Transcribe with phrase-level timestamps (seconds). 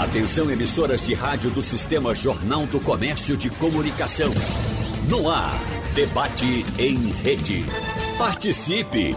[0.00, 4.32] Atenção emissoras de rádio do Sistema Jornal do Comércio de Comunicação.
[5.10, 5.60] No ar,
[5.94, 7.66] debate em rede.
[8.16, 9.14] Participe!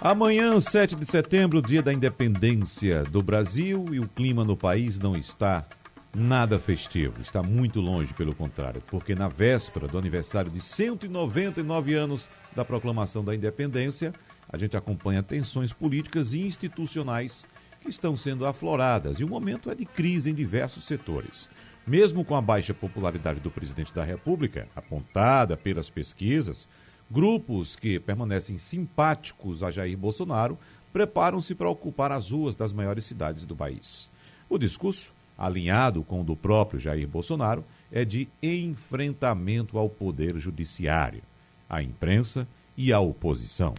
[0.00, 5.16] Amanhã, 7 de setembro, dia da independência do Brasil e o clima no país não
[5.16, 5.66] está
[6.14, 7.20] nada festivo.
[7.20, 13.24] Está muito longe, pelo contrário, porque na véspera do aniversário de 199 anos da proclamação
[13.24, 14.12] da independência,
[14.48, 17.44] a gente acompanha tensões políticas e institucionais
[17.80, 21.48] que estão sendo afloradas e o momento é de crise em diversos setores.
[21.86, 26.68] Mesmo com a baixa popularidade do presidente da República, apontada pelas pesquisas,
[27.10, 30.58] grupos que permanecem simpáticos a Jair Bolsonaro
[30.92, 34.10] preparam-se para ocupar as ruas das maiores cidades do país.
[34.48, 41.22] O discurso alinhado com o do próprio Jair Bolsonaro, é de enfrentamento ao poder judiciário,
[41.68, 43.74] à imprensa e à oposição.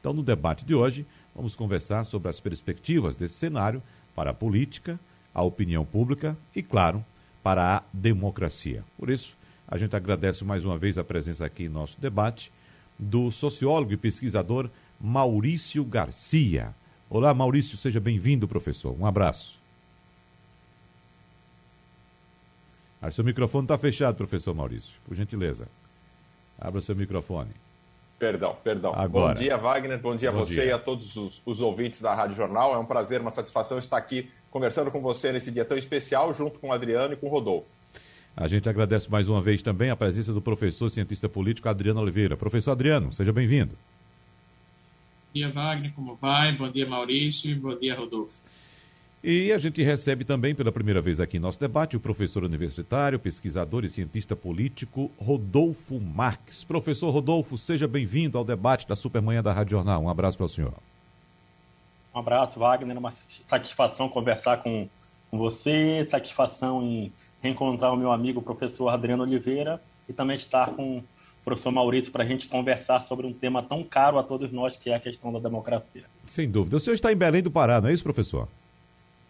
[0.00, 3.82] Então, no debate de hoje, vamos conversar sobre as perspectivas desse cenário
[4.16, 4.98] para a política,
[5.34, 7.04] a opinião pública e, claro,
[7.42, 8.82] para a democracia.
[8.98, 9.34] Por isso,
[9.68, 12.50] a gente agradece mais uma vez a presença aqui em nosso debate
[12.98, 14.68] do sociólogo e pesquisador
[15.00, 16.74] Maurício Garcia.
[17.08, 18.96] Olá, Maurício, seja bem-vindo, professor.
[18.98, 19.61] Um abraço.
[23.02, 24.92] Ah, seu microfone está fechado, professor Maurício.
[25.04, 25.66] Por gentileza.
[26.56, 27.50] Abra seu microfone.
[28.16, 28.94] Perdão, perdão.
[28.94, 29.34] Agora.
[29.34, 29.98] Bom dia, Wagner.
[29.98, 30.64] Bom dia a você dia.
[30.66, 32.72] e a todos os, os, ouvintes da Rádio Jornal.
[32.72, 36.60] É um prazer, uma satisfação estar aqui conversando com você nesse dia tão especial, junto
[36.60, 37.66] com o Adriano e com o Rodolfo.
[38.36, 42.36] A gente agradece mais uma vez também a presença do professor cientista político Adriano Oliveira.
[42.36, 43.72] Professor Adriano, seja bem-vindo.
[43.72, 46.52] Bom dia, Wagner, como vai?
[46.56, 48.41] Bom dia, Maurício, e bom dia, Rodolfo.
[49.24, 53.20] E a gente recebe também pela primeira vez aqui em nosso debate o professor universitário,
[53.20, 56.64] pesquisador e cientista político Rodolfo Marques.
[56.64, 60.02] Professor Rodolfo, seja bem-vindo ao debate da Supermanhã da Rádio Jornal.
[60.02, 60.74] Um abraço para o senhor.
[62.12, 62.98] Um abraço, Wagner.
[62.98, 63.12] Uma
[63.46, 64.88] satisfação conversar com,
[65.30, 70.70] com você, satisfação em reencontrar o meu amigo o professor Adriano Oliveira e também estar
[70.70, 71.04] com o
[71.44, 74.90] professor Maurício para a gente conversar sobre um tema tão caro a todos nós que
[74.90, 76.02] é a questão da democracia.
[76.26, 76.76] Sem dúvida.
[76.76, 78.48] O senhor está em Belém do Pará, não é isso, professor?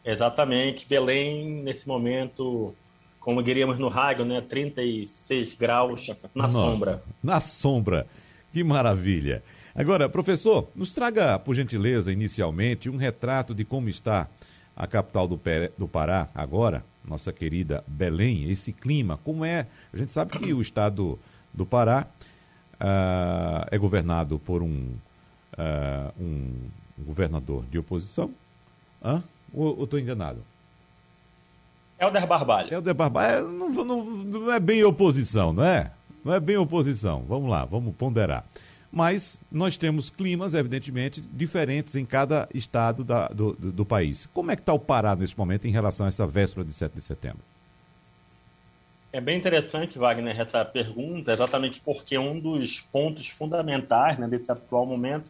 [0.05, 0.87] Exatamente.
[0.89, 2.75] Belém, nesse momento,
[3.21, 4.41] como diríamos no rádio, né?
[4.41, 7.03] 36 graus na Nossa, sombra.
[7.23, 8.07] Na sombra.
[8.51, 9.43] Que maravilha.
[9.75, 14.29] Agora, professor, nos traga, por gentileza, inicialmente, um retrato de como está
[14.77, 15.41] a capital do,
[15.79, 19.67] do Pará agora, nossa querida Belém, esse clima, como é?
[19.93, 21.19] A gente sabe que o estado
[21.53, 22.07] do Pará
[22.75, 24.95] uh, é governado por um,
[25.55, 28.31] uh, um governador de oposição,
[29.03, 30.43] uh, ou estou enganado?
[31.99, 32.75] Helder Barbalho.
[32.75, 35.93] Helder Barbalho é, não, não, não é bem oposição, não é?
[36.25, 37.23] Não é bem oposição.
[37.29, 38.45] Vamos lá, vamos ponderar.
[38.91, 44.27] Mas nós temos climas, evidentemente, diferentes em cada estado da, do, do, do, país.
[44.35, 46.95] Como é que está o Pará nesse momento em relação a essa véspera de 7
[46.95, 47.41] de setembro?
[49.13, 54.85] É bem interessante, Wagner, essa pergunta, exatamente porque um dos pontos fundamentais né, desse atual
[54.85, 55.25] momento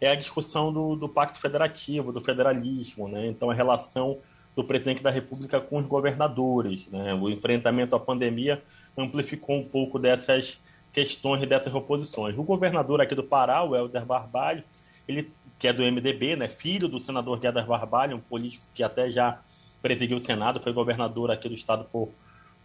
[0.00, 3.26] é a discussão do, do pacto federativo, do federalismo, né?
[3.26, 4.18] então a relação
[4.56, 6.88] do presidente da República com os governadores.
[6.88, 7.14] Né?
[7.14, 8.62] O enfrentamento à pandemia
[8.96, 10.60] amplificou um pouco dessas
[10.92, 12.36] questões e dessas oposições.
[12.36, 14.64] O governador aqui do Pará, o Helder Barbalho,
[15.06, 16.48] ele, que é do MDB, né?
[16.48, 19.38] filho do senador Helder Barbalho, um político que até já
[19.82, 22.10] presidiu o Senado, foi governador aqui do estado por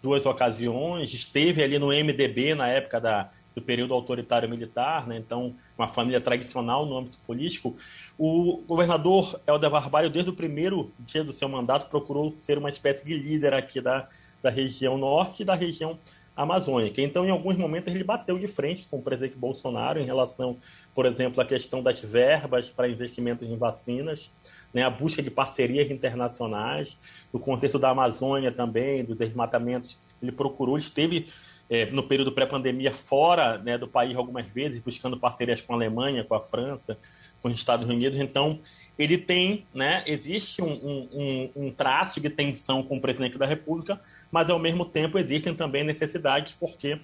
[0.02, 5.18] duas ocasiões, esteve ali no MDB na época da do período autoritário militar, né?
[5.18, 7.76] então uma família tradicional no âmbito político,
[8.18, 13.06] o governador Helder Barbalho, desde o primeiro dia do seu mandato, procurou ser uma espécie
[13.06, 14.08] de líder aqui da,
[14.44, 15.98] da região norte e da região
[16.36, 17.02] amazônica.
[17.02, 20.58] Então, em alguns momentos, ele bateu de frente com o presidente Bolsonaro em relação,
[20.94, 24.30] por exemplo, à questão das verbas para investimentos em vacinas,
[24.74, 26.98] né, a busca de parcerias internacionais,
[27.32, 31.30] no contexto da Amazônia também, dos desmatamentos, ele procurou, esteve
[31.70, 36.24] é, no período pré-pandemia fora né, do país algumas vezes, buscando parcerias com a Alemanha,
[36.24, 36.98] com a França,
[37.42, 38.20] com os Estados Unidos.
[38.20, 38.60] Então,
[38.98, 44.00] ele tem, né, existe um, um, um, traço de tensão com o presidente da República,
[44.32, 47.00] mas ao mesmo tempo existem também necessidades, porque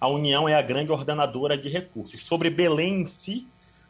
[0.00, 2.22] a União é a grande ordenadora de recursos.
[2.22, 3.46] Sobre Belém em si,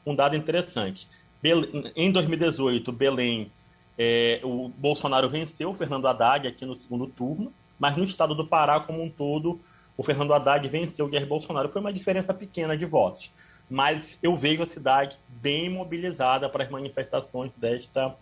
[0.06, 1.06] um dado interessante.
[1.42, 3.50] Belém, em 2018, Belém,
[3.98, 8.46] é, o Bolsonaro venceu o Fernando Haddad aqui no segundo turno, mas no estado do
[8.46, 9.60] Pará como um todo,
[9.96, 11.68] o Fernando Haddad venceu o Jair Bolsonaro.
[11.68, 13.30] Foi uma diferença pequena de votos.
[13.68, 18.14] Mas eu vejo a cidade bem mobilizada para as manifestações desta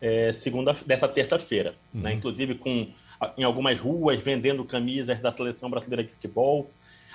[0.00, 1.70] é, segunda, desta terça-feira.
[1.70, 1.76] Né?
[1.94, 2.00] Uhum.
[2.02, 2.12] Né?
[2.14, 2.88] Inclusive com
[3.36, 6.70] em algumas ruas vendendo camisas da seleção brasileira de futebol.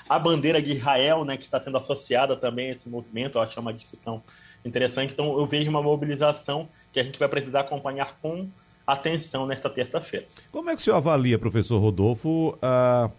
[0.07, 3.53] a bandeira de Israel, né, que está sendo associada também a esse movimento, eu acho
[3.53, 4.21] que é uma discussão
[4.63, 5.13] interessante.
[5.13, 8.47] Então, eu vejo uma mobilização que a gente vai precisar acompanhar com
[8.85, 10.27] atenção nesta terça-feira.
[10.51, 13.09] Como é que o senhor avalia, professor Rodolfo, a,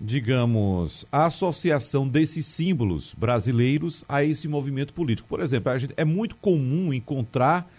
[0.00, 5.28] digamos, a associação desses símbolos brasileiros a esse movimento político?
[5.28, 7.70] Por exemplo, gente, é muito comum encontrar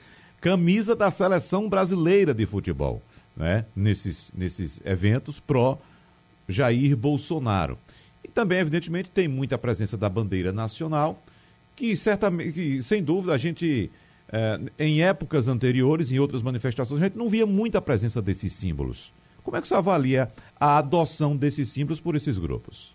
[0.42, 3.02] camisa da seleção brasileira de futebol,
[3.36, 3.66] né?
[3.76, 5.80] nesses, nesses eventos pró
[6.48, 7.78] Jair Bolsonaro.
[8.24, 11.22] E também, evidentemente, tem muita presença da bandeira nacional,
[11.76, 13.92] que certamente, que, sem dúvida, a gente,
[14.32, 19.12] eh, em épocas anteriores, em outras manifestações, a gente não via muita presença desses símbolos.
[19.48, 20.30] Como é que você avalia
[20.60, 22.94] a adoção desses símbolos por esses grupos?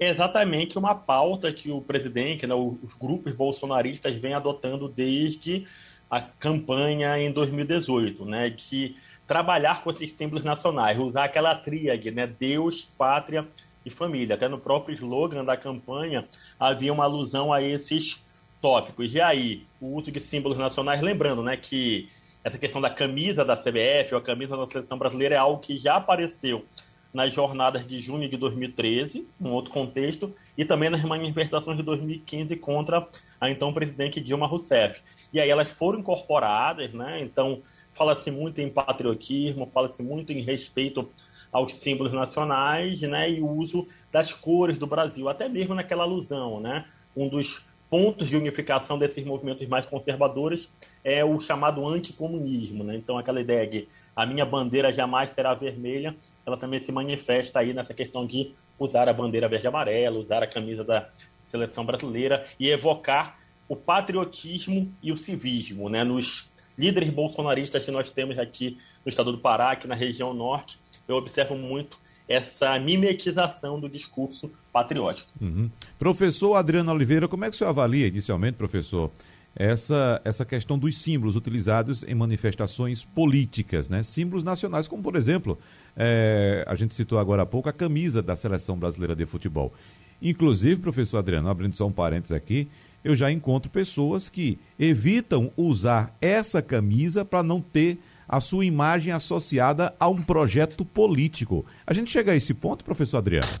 [0.00, 5.66] É exatamente uma pauta que o presidente, né, os grupos bolsonaristas vêm adotando desde
[6.10, 8.96] a campanha em 2018, né, de
[9.28, 13.46] trabalhar com esses símbolos nacionais, usar aquela tríade, né, Deus, pátria
[13.84, 14.36] e família.
[14.36, 16.24] Até no próprio slogan da campanha
[16.58, 18.18] havia uma alusão a esses
[18.62, 19.12] tópicos.
[19.12, 22.08] E aí, o uso de símbolos nacionais, lembrando, né, que
[22.44, 25.78] essa questão da camisa da CBF ou a camisa da seleção brasileira é algo que
[25.78, 26.64] já apareceu
[27.12, 32.56] nas jornadas de junho de 2013, num outro contexto, e também nas manifestações de 2015
[32.56, 33.08] contra
[33.40, 35.00] a então presidente Dilma Rousseff.
[35.32, 37.20] E aí elas foram incorporadas, né?
[37.22, 37.62] Então
[37.94, 41.08] fala-se muito em patriotismo, fala-se muito em respeito
[41.52, 43.30] aos símbolos nacionais, né?
[43.30, 46.84] E o uso das cores do Brasil, até mesmo naquela alusão, né?
[47.16, 50.68] Um dos pontos de unificação desses movimentos mais conservadores
[51.02, 52.96] é o chamado anticomunismo, né?
[52.96, 56.14] Então aquela ideia de a minha bandeira jamais será vermelha,
[56.46, 60.42] ela também se manifesta aí nessa questão de usar a bandeira verde e amarela, usar
[60.42, 61.08] a camisa da
[61.46, 63.38] seleção brasileira e evocar
[63.68, 66.04] o patriotismo e o civismo, né?
[66.04, 70.78] Nos líderes bolsonaristas que nós temos aqui no estado do Pará, aqui na região norte,
[71.06, 71.96] eu observo muito
[72.28, 75.30] essa mimetização do discurso patriótico.
[75.40, 75.70] Uhum.
[76.00, 79.08] Professor Adriano Oliveira, como é que o senhor avalia inicialmente, professor,
[79.54, 84.02] essa, essa questão dos símbolos utilizados em manifestações políticas, né?
[84.02, 85.56] Símbolos nacionais, como por exemplo,
[85.96, 89.72] é, a gente citou agora há pouco a camisa da seleção brasileira de futebol.
[90.20, 92.66] Inclusive, professor Adriano, abrindo só um parênteses aqui,
[93.04, 97.98] eu já encontro pessoas que evitam usar essa camisa para não ter
[98.28, 101.64] a sua imagem associada a um projeto político.
[101.86, 103.60] A gente chega a esse ponto, professor Adriano?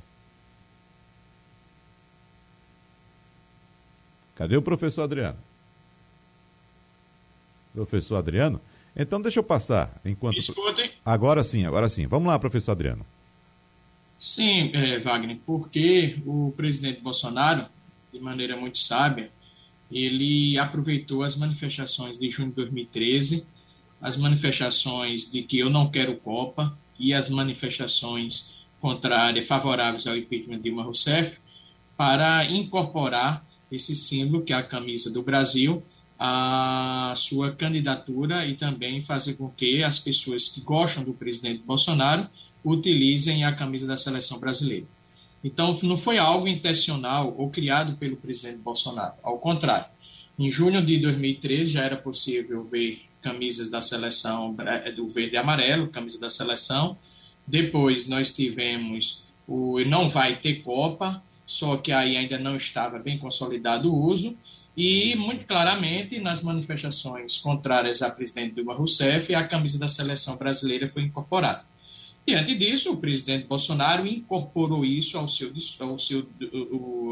[4.34, 5.38] Cadê o professor Adriano?
[7.72, 8.60] Professor Adriano?
[8.96, 10.38] Então deixa eu passar enquanto.
[10.38, 10.90] Escutem.
[11.04, 12.06] Agora sim, agora sim.
[12.06, 13.04] Vamos lá, professor Adriano.
[14.18, 17.66] Sim, é, Wagner, porque o presidente Bolsonaro,
[18.12, 19.30] de maneira muito sábia,
[19.90, 23.44] ele aproveitou as manifestações de junho de 2013
[24.04, 30.58] as manifestações de que eu não quero Copa e as manifestações contrárias, favoráveis ao impeachment
[30.58, 31.38] de Dilma Rousseff,
[31.96, 33.42] para incorporar
[33.74, 35.82] esse símbolo, que é a camisa do Brasil,
[36.18, 42.26] a sua candidatura e também fazer com que as pessoas que gostam do presidente Bolsonaro
[42.64, 44.86] utilizem a camisa da seleção brasileira.
[45.42, 49.12] Então, não foi algo intencional ou criado pelo presidente Bolsonaro.
[49.22, 49.86] Ao contrário,
[50.38, 55.36] em junho de 2013 já era possível ver camisas da seleção é, do verde e
[55.36, 56.96] amarelo, camisa da seleção.
[57.46, 63.18] Depois nós tivemos o não vai ter Copa, só que aí ainda não estava bem
[63.18, 64.36] consolidado o uso.
[64.76, 70.88] E, muito claramente, nas manifestações contrárias à presidente Dilma Rousseff, a camisa da seleção brasileira
[70.88, 71.64] foi incorporada.
[72.26, 76.26] Diante disso, o presidente Bolsonaro incorporou isso ao seu, ao seu,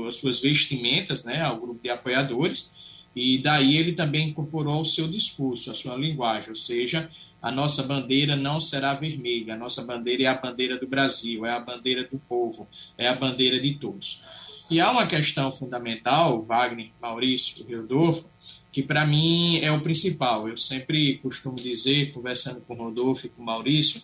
[0.08, 2.70] às suas vestimentas, né, ao grupo de apoiadores,
[3.14, 7.10] e daí ele também incorporou o seu discurso, a sua linguagem, ou seja,
[7.42, 11.50] a nossa bandeira não será vermelha, a nossa bandeira é a bandeira do Brasil, é
[11.50, 14.22] a bandeira do povo, é a bandeira de todos.
[14.70, 18.24] E há uma questão fundamental, Wagner, Maurício, Rodolfo,
[18.72, 20.48] que para mim é o principal.
[20.48, 24.00] Eu sempre costumo dizer, conversando com o Rodolfo e com o Maurício,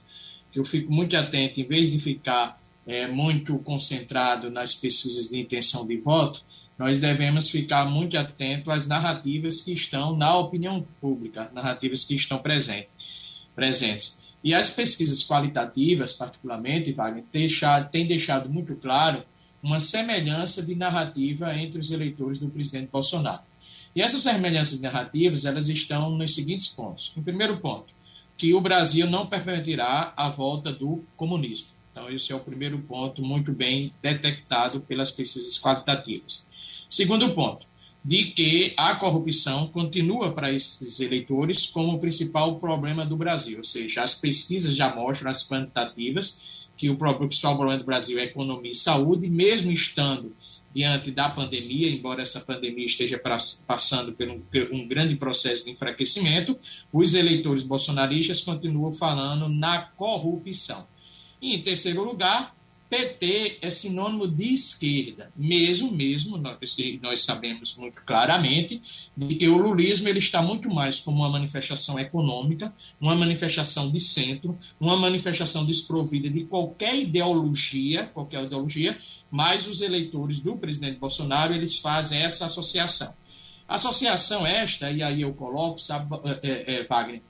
[0.52, 5.38] que eu fico muito atento, em vez de ficar é, muito concentrado nas pesquisas de
[5.38, 6.42] intenção de voto,
[6.78, 12.38] nós devemos ficar muito atentos às narrativas que estão na opinião pública, narrativas que estão
[12.38, 12.97] presentes.
[13.58, 14.16] Presentes.
[14.44, 17.24] E as pesquisas qualitativas, particularmente, Wagner,
[17.90, 19.24] têm deixado muito claro
[19.60, 23.42] uma semelhança de narrativa entre os eleitores do presidente Bolsonaro.
[23.96, 27.12] E essas semelhanças narrativas elas estão nos seguintes pontos.
[27.16, 27.92] Em primeiro ponto,
[28.36, 31.66] que o Brasil não permitirá a volta do comunismo.
[31.90, 36.46] Então, esse é o primeiro ponto muito bem detectado pelas pesquisas qualitativas.
[36.88, 37.66] Segundo ponto,
[38.08, 43.64] de que a corrupção continua para esses eleitores como o principal problema do Brasil, ou
[43.64, 48.24] seja, as pesquisas já mostram as quantitativas que o próprio principal problema do Brasil é
[48.24, 50.34] economia e saúde, mesmo estando
[50.74, 53.20] diante da pandemia, embora essa pandemia esteja
[53.66, 56.58] passando por um, por um, grande processo de enfraquecimento,
[56.90, 60.86] os eleitores bolsonaristas continuam falando na corrupção.
[61.42, 62.56] E, em terceiro lugar,
[62.88, 66.56] PT é sinônimo de esquerda, mesmo, mesmo, nós,
[67.02, 68.80] nós sabemos muito claramente
[69.14, 74.00] de que o lulismo ele está muito mais como uma manifestação econômica, uma manifestação de
[74.00, 78.98] centro, uma manifestação desprovida de qualquer ideologia, qualquer ideologia,
[79.30, 83.12] mas os eleitores do presidente Bolsonaro, eles fazem essa associação.
[83.68, 86.08] Associação esta, e aí eu coloco, sabe,
[86.42, 87.20] é, é, Wagner,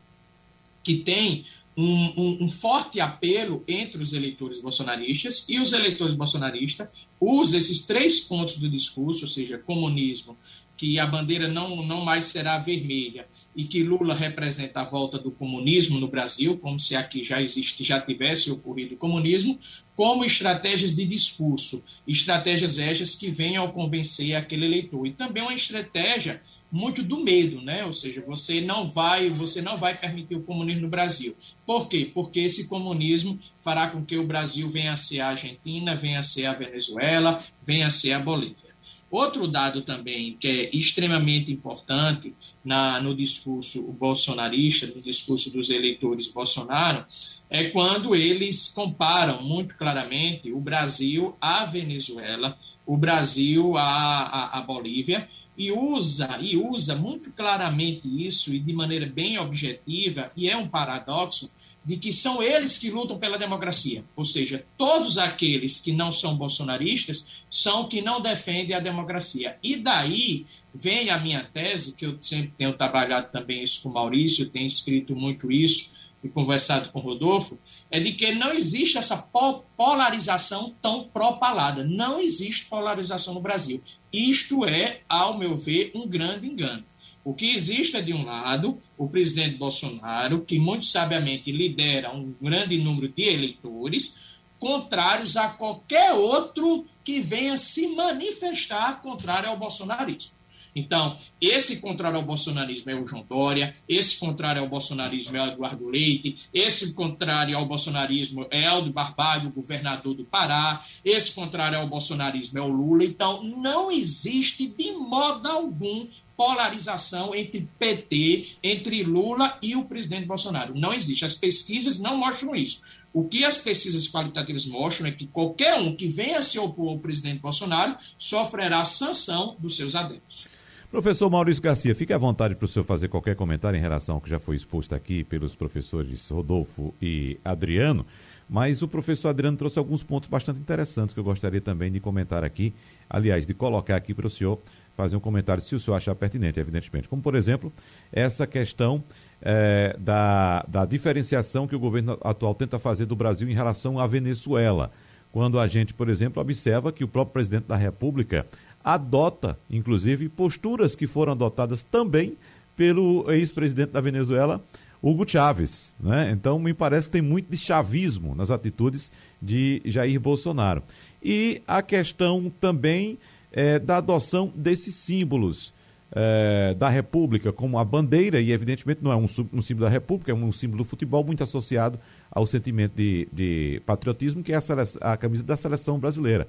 [0.85, 1.45] que tem
[1.81, 6.89] um, um, um, forte apelo entre os eleitores bolsonaristas e os eleitores bolsonaristas
[7.21, 10.37] usam esses três pontos do discurso, ou seja, comunismo,
[10.77, 15.31] que a bandeira não, não mais será vermelha e que Lula representa a volta do
[15.31, 19.57] comunismo no Brasil, como se aqui já existe, já tivesse ocorrido o comunismo,
[19.95, 25.07] como estratégias de discurso, estratégias estas que venham convencer aquele eleitor.
[25.07, 27.85] E também uma estratégia muito do medo, né?
[27.85, 31.35] Ou seja, você não vai, você não vai permitir o comunismo no Brasil.
[31.67, 32.11] Por quê?
[32.13, 36.23] Porque esse comunismo fará com que o Brasil venha a ser a Argentina, venha a
[36.23, 38.69] ser a Venezuela, venha a ser a Bolívia.
[39.11, 46.29] Outro dado também que é extremamente importante na, no discurso bolsonarista, no discurso dos eleitores
[46.29, 47.07] Bolsonaro,
[47.49, 54.61] é quando eles comparam muito claramente o Brasil à Venezuela, o Brasil à, à, à
[54.61, 55.27] Bolívia,
[55.59, 60.69] e usa e usa muito claramente isso e de maneira bem objetiva e é um
[60.69, 61.51] paradoxo
[61.85, 66.37] de que são eles que lutam pela democracia, ou seja, todos aqueles que não são
[66.37, 69.57] bolsonaristas são que não defendem a democracia.
[69.63, 74.51] E daí vem a minha tese, que eu sempre tenho trabalhado também isso com Maurício,
[74.51, 75.89] tenho escrito muito isso
[76.23, 77.59] e conversado com Rodolfo,
[77.91, 81.85] é de que não existe essa polarização tão propalada.
[81.85, 83.83] Não existe polarização no Brasil.
[84.13, 86.85] Isto é, ao meu ver, um grande engano.
[87.25, 92.35] O que existe é, de um lado, o presidente Bolsonaro, que muito sabiamente lidera um
[92.41, 94.15] grande número de eleitores,
[94.59, 100.38] contrários a qualquer outro que venha se manifestar contrário ao bolsonarismo.
[100.75, 105.53] Então, esse contrário ao bolsonarismo é o João Dória, esse contrário ao bolsonarismo é o
[105.53, 111.87] Eduardo Leite, esse contrário ao bolsonarismo é Eldo Barbalho, governador do Pará, esse contrário ao
[111.87, 113.05] bolsonarismo é o Lula.
[113.05, 116.07] Então, não existe de modo algum
[116.39, 120.73] polarização entre PT, entre Lula e o presidente Bolsonaro.
[120.79, 121.25] Não existe.
[121.25, 122.81] As pesquisas não mostram isso.
[123.13, 126.99] O que as pesquisas qualitativas mostram é que qualquer um que venha se opor ao
[126.99, 130.48] presidente Bolsonaro sofrerá sanção dos seus adeptos.
[130.91, 134.21] Professor Maurício Garcia, fique à vontade para o senhor fazer qualquer comentário em relação ao
[134.23, 138.07] que já foi exposto aqui pelos professores Rodolfo e Adriano,
[138.49, 142.43] mas o professor Adriano trouxe alguns pontos bastante interessantes que eu gostaria também de comentar
[142.43, 142.73] aqui,
[143.09, 144.59] aliás, de colocar aqui para o senhor
[144.97, 147.07] fazer um comentário, se o senhor achar pertinente, evidentemente.
[147.07, 147.71] Como, por exemplo,
[148.11, 149.05] essa questão
[149.43, 154.07] é, da, da diferenciação que o governo atual tenta fazer do Brasil em relação à
[154.07, 154.91] Venezuela.
[155.31, 158.47] Quando a gente, por exemplo, observa que o próprio presidente da República
[158.95, 162.33] adota, inclusive, posturas que foram adotadas também
[162.75, 164.63] pelo ex-presidente da Venezuela,
[165.03, 165.93] Hugo Chávez.
[166.01, 166.31] Né?
[166.33, 170.83] Então, me parece que tem muito de chavismo nas atitudes de Jair Bolsonaro.
[171.23, 173.19] E a questão também
[173.53, 175.71] é, da adoção desses símbolos
[176.11, 180.33] é, da República, como a bandeira, e evidentemente não é um, um, símbolo da República,
[180.33, 181.99] é um símbolo do futebol muito associado
[182.31, 186.47] ao sentimento de, de patriotismo, que é a, a camisa da seleção brasileira.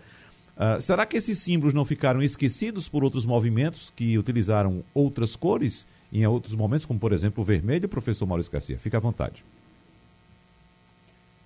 [0.60, 5.88] Uh, será que esses símbolos não ficaram esquecidos por outros movimentos que utilizaram outras cores
[6.12, 8.78] em outros momentos, como por exemplo o vermelho, professor Maurício Garcia?
[8.78, 9.42] Fique à vontade.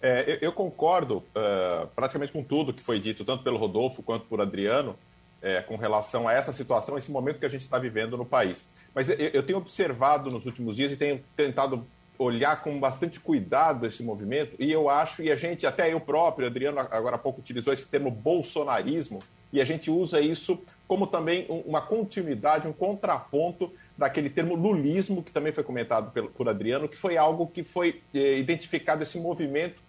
[0.01, 4.41] É, eu, concordo uh, praticamente com tudo que foi dito, tanto pelo Rodolfo quanto por
[4.41, 4.98] Adriano,
[5.41, 8.65] é, com relação a essa situação, esse momento que a gente está vivendo no país.
[8.96, 11.86] Mas eu, eu tenho observado nos últimos dias e tenho tentado
[12.17, 16.48] olhar com bastante cuidado esse movimento, e eu acho, e a gente, até eu próprio,
[16.48, 21.46] Adriano agora há pouco utilizou esse termo bolsonarismo, e a gente usa isso como também
[21.65, 27.17] uma continuidade, um contraponto daquele termo lulismo, que também foi comentado por Adriano, que foi
[27.17, 29.82] algo que foi eh, identificado, esse movimento,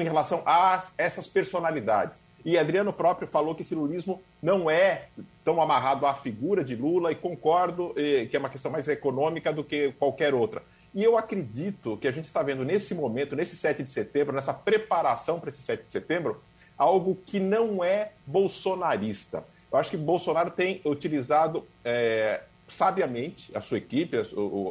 [0.00, 2.22] em relação a essas personalidades.
[2.44, 5.06] E Adriano próprio falou que esse lulismo não é
[5.44, 9.52] tão amarrado à figura de Lula, e concordo eh, que é uma questão mais econômica
[9.52, 10.62] do que qualquer outra.
[10.94, 14.54] E eu acredito que a gente está vendo nesse momento, nesse 7 de setembro, nessa
[14.54, 16.40] preparação para esse 7 de setembro,
[16.76, 19.44] algo que não é bolsonarista.
[19.70, 24.28] Eu acho que Bolsonaro tem utilizado é, sabiamente a sua equipe, as,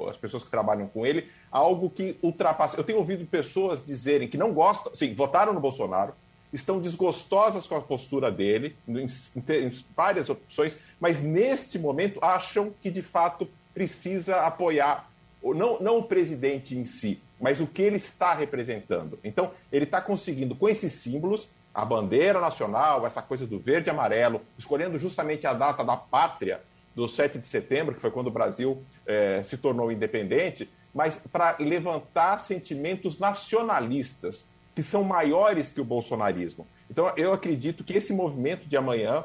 [0.10, 2.78] as, pessoas que trabalham com ele, algo que ultrapassa.
[2.78, 6.14] Eu tenho ouvido pessoas dizerem que não gostam, sim, votaram no Bolsonaro,
[6.52, 12.90] estão desgostosas com a postura dele, em, em, várias opções, mas neste momento acham que
[12.90, 15.10] de fato precisa apoiar,
[15.44, 19.20] não, não o presidente em si, mas o que ele está representando.
[19.24, 23.92] Então, ele está conseguindo, com esses símbolos, a bandeira nacional, essa coisa do verde e
[23.92, 26.60] amarelo, escolhendo justamente a data da pátria,
[26.96, 31.56] do 7 de setembro, que foi quando o Brasil eh, se tornou independente, mas para
[31.60, 36.66] levantar sentimentos nacionalistas, que são maiores que o bolsonarismo.
[36.90, 39.24] Então, eu acredito que esse movimento de amanhã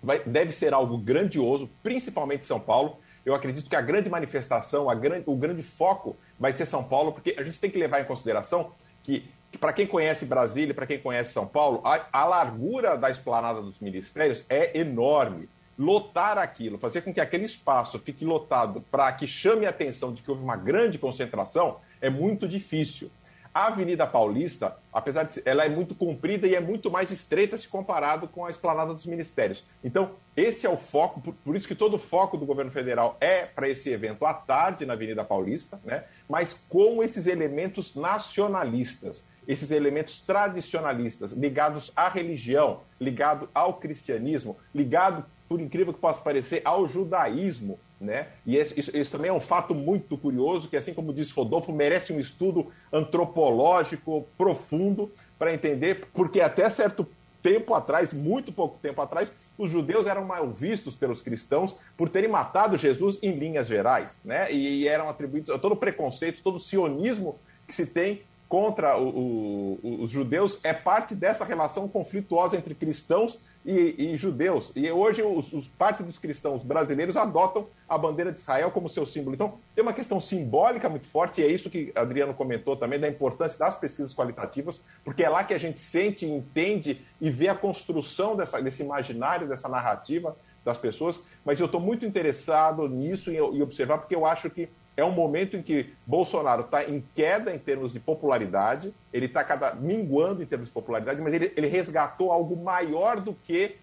[0.00, 2.96] vai, deve ser algo grandioso, principalmente em São Paulo.
[3.24, 7.12] Eu acredito que a grande manifestação, a grande, o grande foco vai ser São Paulo,
[7.12, 8.72] porque a gente tem que levar em consideração
[9.04, 13.10] que, que para quem conhece Brasília, para quem conhece São Paulo, a, a largura da
[13.10, 15.48] esplanada dos ministérios é enorme
[15.78, 20.20] lotar aquilo, fazer com que aquele espaço fique lotado para que chame a atenção de
[20.20, 23.10] que houve uma grande concentração, é muito difícil.
[23.52, 27.66] A Avenida Paulista, apesar de ela é muito comprida e é muito mais estreita se
[27.66, 29.64] comparado com a esplanada dos ministérios.
[29.82, 33.16] Então, esse é o foco, por, por isso que todo o foco do governo federal
[33.20, 36.04] é para esse evento à tarde na Avenida Paulista, né?
[36.28, 45.24] mas com esses elementos nacionalistas, esses elementos tradicionalistas, ligados à religião, ligado ao cristianismo, ligado
[45.48, 47.78] por incrível que possa parecer, ao judaísmo.
[48.00, 48.28] Né?
[48.46, 51.70] E esse, isso, isso, também é um fato muito curioso, que, assim como disse Rodolfo,
[51.70, 57.06] merece um estudo antropológico profundo para entender, porque até certo
[57.42, 62.30] tempo atrás, muito pouco tempo atrás, os judeus eram mal vistos pelos cristãos por terem
[62.30, 64.50] matado Jesus em linhas gerais, né?
[64.50, 69.98] E, eram atribuídos todo o preconceito, todo o sionismo que se tem contra o, o,
[70.02, 74.72] os judeus é parte dessa relação conflituosa entre cristãos e, e judeus.
[74.74, 79.04] E hoje os, os, parte dos cristãos brasileiros adotam a bandeira de Israel como seu
[79.04, 79.34] símbolo.
[79.34, 83.08] Então tem uma questão simbólica muito forte, e é isso que Adriano comentou também, da
[83.08, 87.54] importância das pesquisas qualitativas, porque é lá que a gente sente, entende e vê a
[87.54, 91.20] construção dessa, desse imaginário, dessa narrativa das pessoas.
[91.44, 95.56] Mas eu estou muito interessado nisso e observar, porque eu acho que é um momento
[95.56, 100.46] em que Bolsonaro está em queda em termos de popularidade, ele está cada minguando em
[100.46, 103.76] termos de popularidade, mas ele, ele resgatou algo maior do que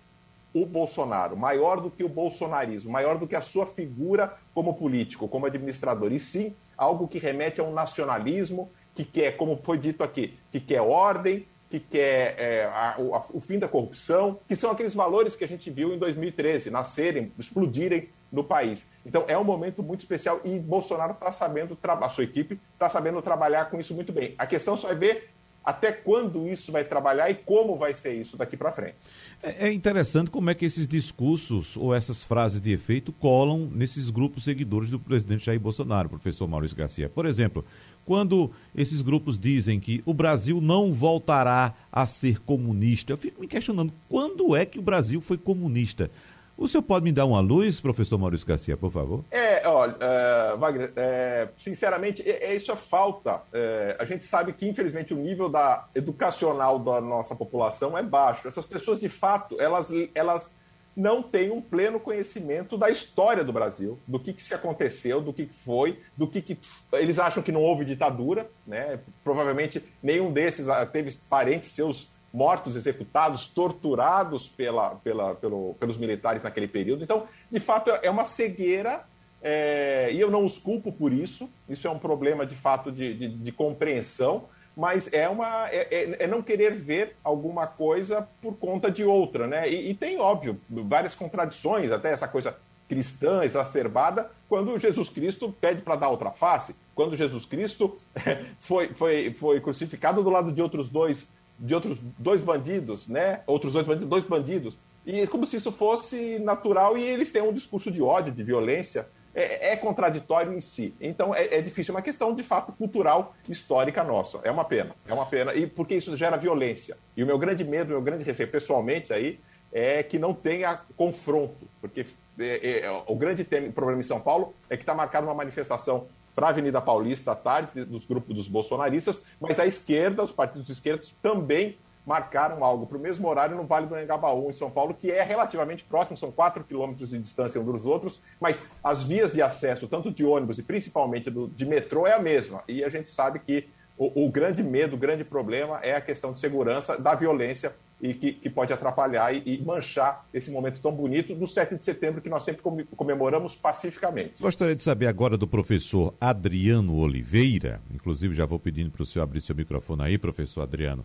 [0.54, 5.28] o Bolsonaro, maior do que o bolsonarismo, maior do que a sua figura como político,
[5.28, 10.04] como administrador, e sim algo que remete a um nacionalismo, que quer, como foi dito
[10.04, 14.72] aqui, que quer ordem, que quer é, a, a, o fim da corrupção, que são
[14.72, 18.90] aqueles valores que a gente viu em 2013 nascerem, explodirem no país.
[19.06, 23.22] Então é um momento muito especial e Bolsonaro está sabendo, a sua equipe está sabendo
[23.22, 24.36] trabalhar com isso muito bem.
[24.38, 25.30] A questão só é ver
[25.68, 28.96] até quando isso vai trabalhar e como vai ser isso daqui para frente.
[29.44, 34.10] É, é, interessante como é que esses discursos ou essas frases de efeito colam nesses
[34.10, 37.10] grupos seguidores do presidente Jair Bolsonaro, professor Maurício Garcia.
[37.10, 37.66] Por exemplo,
[38.06, 43.48] quando esses grupos dizem que o Brasil não voltará a ser comunista, eu fico me
[43.48, 46.10] questionando quando é que o Brasil foi comunista?
[46.58, 49.24] O senhor pode me dar uma luz, professor Maurício Garcia, por favor?
[49.30, 53.41] É, olha, é, Wagner, é, sinceramente, é, é, isso é falta.
[53.54, 58.48] É, a gente sabe que, infelizmente, o nível da educacional da nossa população é baixo.
[58.48, 60.56] Essas pessoas, de fato, elas, elas
[60.96, 65.32] não têm um pleno conhecimento da história do Brasil, do que, que se aconteceu, do
[65.32, 66.58] que, que foi, do que, que
[66.93, 69.00] eles acham que não houve ditadura, né?
[69.24, 76.43] Provavelmente nenhum desses ah, teve parentes seus mortos, executados, torturados pela, pela, pelo, pelos militares
[76.43, 77.04] naquele período.
[77.04, 79.04] Então, de fato, é uma cegueira
[79.41, 81.50] é, e eu não os culpo por isso.
[81.67, 84.43] Isso é um problema, de fato, de, de, de compreensão,
[84.76, 89.47] mas é, uma, é, é, é, não querer ver alguma coisa por conta de outra.
[89.47, 89.67] Né?
[89.67, 92.56] E, e tem, óbvio, várias contradições, até essa coisa
[92.88, 97.97] cristã exacerbada, quando Jesus Cristo pede para dar outra face, quando Jesus Cristo
[98.62, 101.28] foi, foi, foi crucificado do lado de outros dois
[101.60, 103.41] de outros dois bandidos, né?
[103.48, 104.76] Outros dois bandidos, dois bandidos.
[105.06, 109.08] E como se isso fosse natural e eles têm um discurso de ódio, de violência.
[109.34, 110.96] É, é contraditório em si.
[111.00, 114.39] Então é, é, difícil, é uma questão de fato cultural, histórica nossa.
[114.43, 115.54] É uma pena, é uma pena.
[115.54, 116.98] E porque isso gera violência.
[117.15, 119.39] E o meu grande medo, o meu grande receio pessoalmente aí,
[119.72, 121.67] é que não tenha confronto.
[121.80, 122.06] Porque
[122.39, 126.08] é, é, o grande tema, problema em São Paulo é que está marcada uma manifestação
[126.38, 130.67] para a Avenida Paulista à tarde, dos grupos dos bolsonaristas, mas a esquerda, os partidos
[130.67, 134.69] de esquerda também marcaram algo para o mesmo horário no Vale do Anhangabaú, em São
[134.69, 139.02] Paulo, que é relativamente próximo, são 4 quilômetros de distância um dos outros, mas as
[139.02, 142.63] vias de acesso, tanto de ônibus e principalmente do, de metrô, é a mesma.
[142.67, 146.32] E a gente sabe que o, o grande medo, o grande problema é a questão
[146.32, 150.92] de segurança, da violência e que, que pode atrapalhar e, e, manchar esse momento tão
[150.92, 152.62] bonito do 7 de setembro que nós sempre
[152.96, 154.34] comemoramos pacificamente.
[154.40, 159.24] Gostaria de saber agora do professor Adriano Oliveira, inclusive já vou pedindo para o senhor
[159.24, 161.04] abrir seu microfone aí, professor Adriano.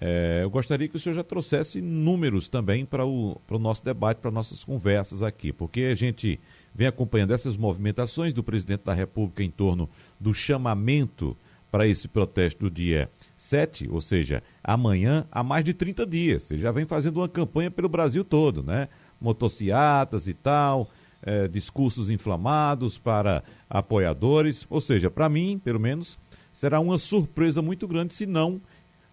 [0.00, 3.84] É, eu gostaria que o senhor já trouxesse números também para o, para o nosso
[3.84, 6.40] debate, para nossas conversas aqui, porque a gente
[6.74, 11.36] vem acompanhando essas movimentações do presidente da República em torno do chamamento
[11.70, 16.50] para esse protesto do dia 7, ou seja, amanhã, há mais de 30 dias.
[16.50, 18.88] Ele já vem fazendo uma campanha pelo Brasil todo, né?
[19.20, 20.90] Motociatas e tal,
[21.22, 24.66] é, discursos inflamados para apoiadores.
[24.70, 26.16] Ou seja, para mim, pelo menos,
[26.52, 28.60] será uma surpresa muito grande se não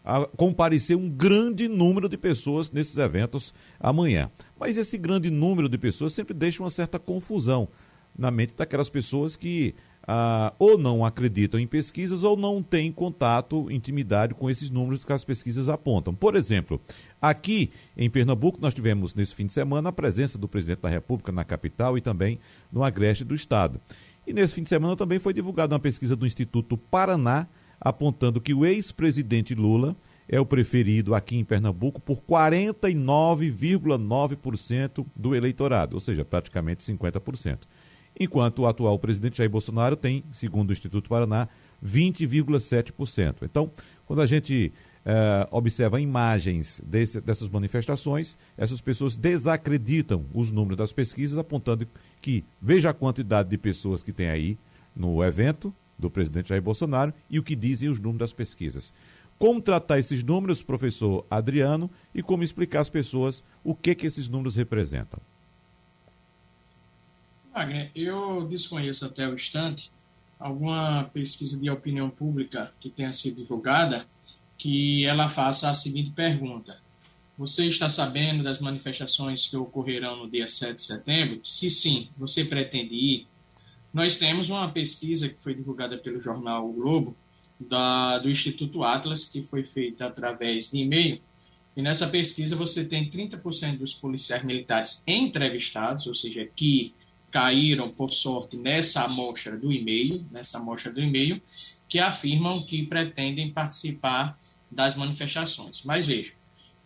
[0.03, 4.31] a comparecer um grande número de pessoas nesses eventos amanhã.
[4.59, 7.67] Mas esse grande número de pessoas sempre deixa uma certa confusão
[8.17, 9.75] na mente daquelas pessoas que
[10.07, 15.13] ah, ou não acreditam em pesquisas ou não têm contato, intimidade com esses números que
[15.13, 16.13] as pesquisas apontam.
[16.13, 16.81] Por exemplo,
[17.21, 21.31] aqui em Pernambuco, nós tivemos nesse fim de semana a presença do presidente da República
[21.31, 22.39] na capital e também
[22.71, 23.79] no agreste do Estado.
[24.25, 27.47] E nesse fim de semana também foi divulgada uma pesquisa do Instituto Paraná
[27.79, 29.95] apontando que o ex-presidente Lula
[30.29, 37.57] é o preferido aqui em Pernambuco por 49,9% do eleitorado, ou seja, praticamente 50%.
[38.19, 41.47] Enquanto o atual presidente Jair Bolsonaro tem, segundo o Instituto Paraná,
[41.83, 43.35] 20,7%.
[43.43, 43.71] Então,
[44.05, 44.71] quando a gente
[45.05, 51.87] eh, observa imagens desse, dessas manifestações, essas pessoas desacreditam os números das pesquisas, apontando
[52.21, 54.57] que veja a quantidade de pessoas que tem aí
[54.95, 58.91] no evento, do presidente Jair Bolsonaro e o que dizem os números das pesquisas.
[59.37, 64.27] Como tratar esses números, professor Adriano, e como explicar às pessoas o que, que esses
[64.27, 65.19] números representam?
[67.93, 69.91] Eu desconheço até o instante
[70.39, 74.05] alguma pesquisa de opinião pública que tenha sido divulgada
[74.57, 76.77] que ela faça a seguinte pergunta.
[77.37, 81.41] Você está sabendo das manifestações que ocorrerão no dia 7 de setembro?
[81.43, 83.27] Se sim, você pretende ir?
[83.93, 87.15] Nós temos uma pesquisa que foi divulgada pelo jornal o Globo,
[87.59, 91.19] da, do Instituto Atlas, que foi feita através de e-mail.
[91.75, 96.93] E nessa pesquisa você tem 30% dos policiais militares entrevistados, ou seja, que
[97.31, 101.41] caíram, por sorte, nessa amostra do e-mail, nessa amostra do e-mail,
[101.87, 104.37] que afirmam que pretendem participar
[104.69, 105.81] das manifestações.
[105.83, 106.31] Mas veja,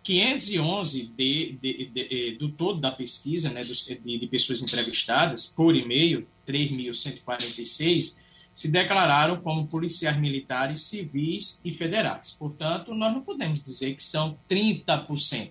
[0.04, 5.76] 511 de, de, de, eh, do todo da pesquisa, né, de, de pessoas entrevistadas por
[5.76, 8.16] e-mail, 3.146,
[8.54, 12.32] se declararam como policiais militares civis e federais.
[12.38, 15.50] Portanto, nós não podemos dizer que são 30%,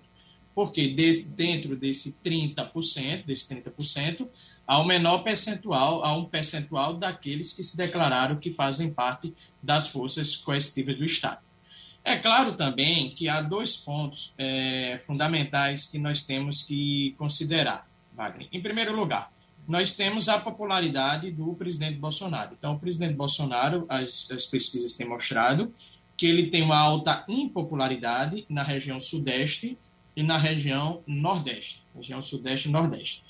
[0.55, 4.25] porque de, dentro desse 30%, desse 30%,
[4.65, 9.89] há um menor percentual, há um percentual daqueles que se declararam que fazem parte das
[9.89, 11.39] forças coercitivas do Estado.
[12.05, 18.47] É claro também que há dois pontos é, fundamentais que nós temos que considerar, Wagner.
[18.53, 19.31] Em primeiro lugar,
[19.67, 22.51] nós temos a popularidade do presidente Bolsonaro.
[22.57, 25.73] Então, o presidente Bolsonaro, as, as pesquisas têm mostrado
[26.15, 29.77] que ele tem uma alta impopularidade na região sudeste
[30.15, 33.23] e na região nordeste, região sudeste e nordeste.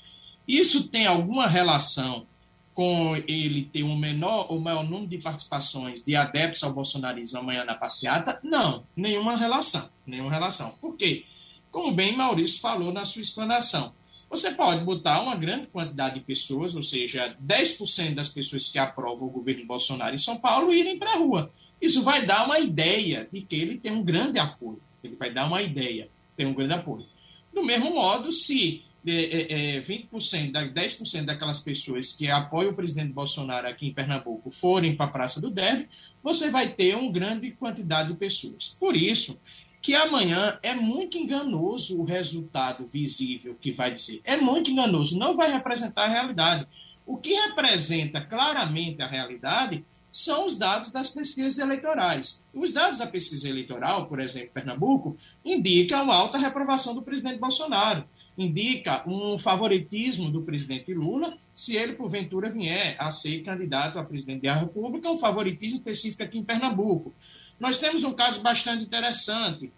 [0.46, 2.26] Isso tem alguma relação
[2.72, 7.64] com ele ter um menor ou maior número de participações de adeptos ao bolsonarismo amanhã
[7.64, 8.38] na passeata?
[8.42, 9.88] Não, nenhuma relação.
[10.06, 10.72] Nenhuma relação.
[10.80, 11.24] Por quê?
[11.72, 13.92] Como bem Maurício falou na sua explanação,
[14.28, 19.28] você pode botar uma grande quantidade de pessoas, ou seja, 10% das pessoas que aprovam
[19.28, 21.50] o governo Bolsonaro em São Paulo, irem para a rua.
[21.80, 24.80] Isso vai dar uma ideia de que ele tem um grande apoio.
[25.02, 27.06] Ele vai dar uma ideia, tem um grande apoio.
[27.52, 33.68] Do mesmo modo, se é, é, 20%, 10% daquelas pessoas que apoiam o presidente Bolsonaro
[33.68, 35.88] aqui em Pernambuco forem para a Praça do Derby,
[36.22, 38.76] você vai ter uma grande quantidade de pessoas.
[38.80, 39.38] Por isso
[39.80, 44.20] que amanhã é muito enganoso o resultado visível que vai dizer.
[44.24, 46.66] É muito enganoso, não vai representar a realidade.
[47.06, 49.84] O que representa claramente a realidade
[50.16, 52.40] são os dados das pesquisas eleitorais.
[52.54, 58.04] Os dados da pesquisa eleitoral, por exemplo, Pernambuco, indicam alta reprovação do presidente Bolsonaro
[58.36, 64.42] indica um favoritismo do presidente Lula, se ele, porventura, vier a ser candidato a presidente
[64.42, 67.14] da República, um favoritismo específico aqui em Pernambuco.
[67.58, 69.70] Nós temos um caso bastante interessante,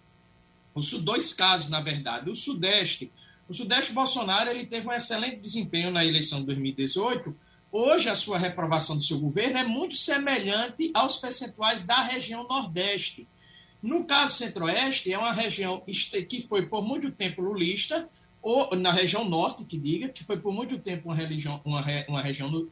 [1.02, 2.30] dois casos, na verdade.
[2.30, 3.10] O Sudeste,
[3.48, 7.34] o Sudeste Bolsonaro ele teve um excelente desempenho na eleição de 2018.
[7.70, 13.28] Hoje, a sua reprovação do seu governo é muito semelhante aos percentuais da região Nordeste.
[13.82, 15.82] No caso Centro-Oeste, é uma região
[16.28, 18.08] que foi por muito tempo lulista,
[18.40, 22.22] ou na região norte, que diga, que foi por muito tempo uma, religião, uma, uma
[22.22, 22.68] região uh,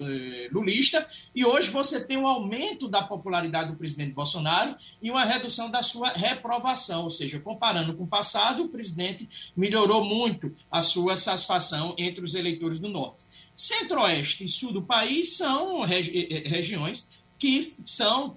[0.51, 5.71] lulista, e hoje você tem um aumento da popularidade do presidente Bolsonaro e uma redução
[5.71, 11.17] da sua reprovação, ou seja, comparando com o passado, o presidente melhorou muito a sua
[11.17, 13.26] satisfação entre os eleitores do norte.
[13.57, 18.37] Centro-Oeste e Sul do país são regi eh, eh, regiões que são,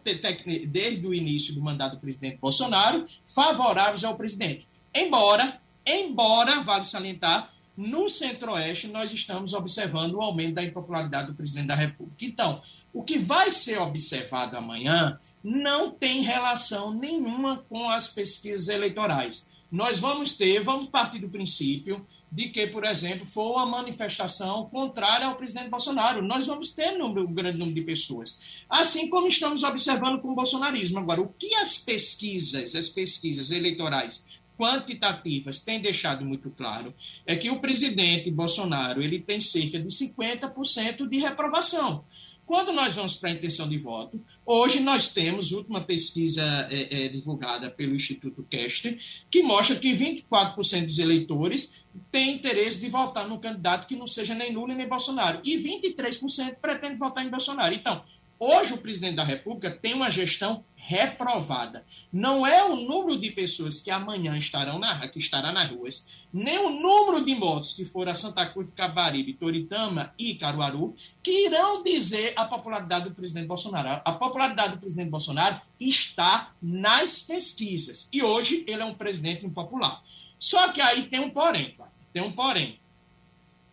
[0.67, 4.67] desde o início do mandato do presidente Bolsonaro, favoráveis ao presidente.
[4.93, 11.67] Embora, embora, vale salientar, no Centro-Oeste nós estamos observando o aumento da impopularidade do presidente
[11.67, 12.25] da República.
[12.25, 12.61] Então,
[12.93, 19.47] o que vai ser observado amanhã não tem relação nenhuma com as pesquisas eleitorais.
[19.71, 25.25] Nós vamos ter, vamos partir do princípio de que, por exemplo, for uma manifestação contrária
[25.25, 26.21] ao presidente Bolsonaro.
[26.21, 28.39] Nós vamos ter número, um grande número de pessoas.
[28.69, 30.99] Assim como estamos observando com o bolsonarismo.
[30.99, 34.23] Agora, o que as pesquisas, as pesquisas eleitorais
[34.57, 36.93] quantitativas têm deixado muito claro
[37.25, 42.03] é que o presidente Bolsonaro ele tem cerca de 50% de reprovação.
[42.49, 47.07] Quando nós vamos para a intenção de voto, hoje nós temos última pesquisa é, é,
[47.07, 48.97] divulgada pelo Instituto Kester,
[49.29, 51.71] que mostra que 24% dos eleitores
[52.11, 56.55] têm interesse de votar num candidato que não seja nem Lula nem Bolsonaro, e 23%
[56.61, 57.73] pretende votar em Bolsonaro.
[57.73, 58.03] Então,
[58.39, 61.85] hoje o presidente da República tem uma gestão reprovada.
[62.11, 66.57] Não é o número de pessoas que amanhã estarão na, que estará nas ruas, nem
[66.57, 71.45] o número de mortos que foram a Santa Cruz de Cabaribe, Toritama e Caruaru, que
[71.45, 74.01] irão dizer a popularidade do presidente Bolsonaro.
[74.03, 78.07] A popularidade do presidente Bolsonaro está nas pesquisas.
[78.11, 80.01] E hoje ele é um presidente impopular.
[80.39, 81.75] Só que aí tem um porém,
[82.13, 82.79] tem um porém.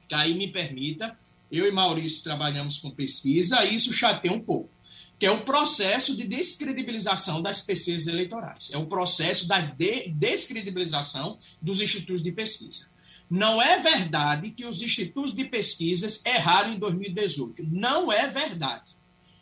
[0.08, 1.16] Que aí me permita,
[1.50, 4.70] eu e Maurício trabalhamos com pesquisa, e isso chateia um pouco
[5.18, 8.70] que é o processo de descredibilização das pesquisas eleitorais.
[8.72, 12.86] É o processo da de descredibilização dos institutos de pesquisa.
[13.28, 17.64] Não é verdade que os institutos de pesquisas erraram em 2018.
[17.66, 18.84] Não é verdade.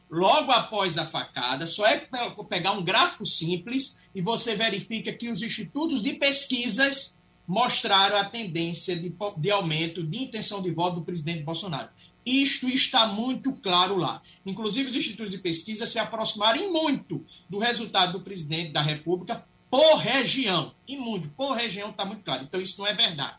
[0.08, 2.06] Logo após a facada, só é
[2.48, 7.13] pegar um gráfico simples e você verifica que os institutos de pesquisas
[7.46, 11.88] mostraram a tendência de, de aumento de intenção de voto do presidente Bolsonaro.
[12.24, 14.22] Isto está muito claro lá.
[14.46, 19.96] Inclusive, os institutos de pesquisa se aproximarem muito do resultado do presidente da República por
[19.96, 20.72] região.
[20.88, 22.44] E muito, por região está muito claro.
[22.44, 23.36] Então, isso não é verdade.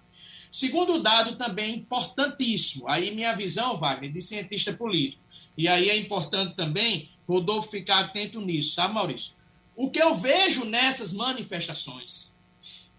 [0.52, 5.22] Segundo dado também importantíssimo, aí minha visão, Wagner, de cientista político,
[5.58, 9.34] e aí é importante também Rodolfo ficar atento nisso, sabe, Maurício?
[9.76, 12.35] O que eu vejo nessas manifestações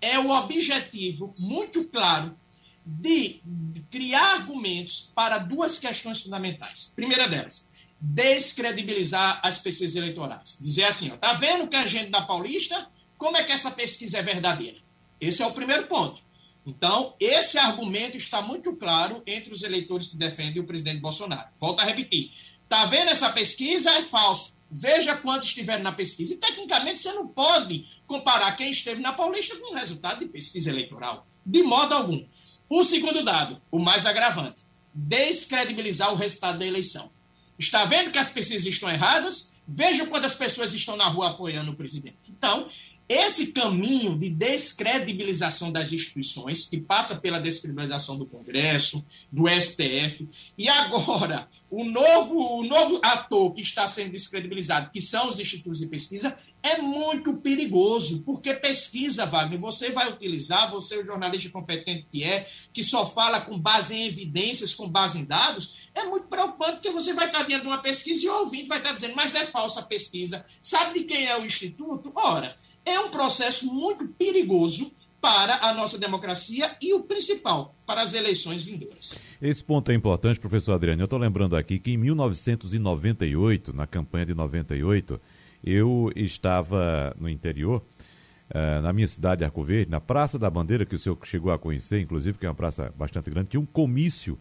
[0.01, 2.37] é o objetivo muito claro
[2.85, 3.41] de
[3.91, 6.93] criar argumentos para duas questões fundamentais.
[6.95, 7.69] Primeira delas,
[8.01, 10.57] descredibilizar as pesquisas eleitorais.
[10.61, 14.19] Dizer assim, ó, tá vendo que a gente da Paulista, como é que essa pesquisa
[14.19, 14.79] é verdadeira?
[15.21, 16.23] Esse é o primeiro ponto.
[16.65, 21.49] Então, esse argumento está muito claro entre os eleitores que defendem o presidente Bolsonaro.
[21.59, 22.33] Volto a repetir.
[22.69, 23.91] Tá vendo essa pesquisa?
[23.91, 24.56] É falso.
[24.71, 26.35] Veja quantos estiveram na pesquisa.
[26.35, 30.71] E, tecnicamente, você não pode comparar quem esteve na Paulista com o resultado de pesquisa
[30.71, 31.27] eleitoral.
[31.45, 32.25] De modo algum.
[32.69, 37.11] O segundo dado, o mais agravante, descredibilizar o resultado da eleição.
[37.59, 39.53] Está vendo que as pesquisas estão erradas?
[39.67, 42.17] Veja quantas pessoas estão na rua apoiando o presidente.
[42.29, 42.69] Então,
[43.09, 50.69] esse caminho de descredibilização das instituições, que passa pela descredibilização do Congresso, do STF, e
[50.69, 55.87] agora o novo, o novo ator que está sendo descredibilizado, que são os institutos de
[55.87, 62.25] pesquisa, é muito perigoso, porque pesquisa, Wagner, você vai utilizar, você, o jornalista competente que
[62.25, 66.77] é, que só fala com base em evidências, com base em dados, é muito preocupante,
[66.77, 69.35] porque você vai estar diante de uma pesquisa e o ouvinte vai estar dizendo, mas
[69.35, 70.47] é falsa pesquisa.
[70.63, 72.11] Sabe de quem é o instituto?
[72.15, 74.96] Ora, é um processo muito perigoso
[75.27, 79.19] para a nossa democracia e o principal, para as eleições vindouras.
[79.43, 81.03] Esse ponto é importante, professor Adriano.
[81.03, 85.21] Eu estou lembrando aqui que em 1998, na campanha de 98,
[85.65, 87.83] eu estava no interior,
[88.51, 91.51] uh, na minha cidade de Arco Verde, na Praça da Bandeira, que o senhor chegou
[91.51, 94.39] a conhecer, inclusive, que é uma praça bastante grande, tinha um comício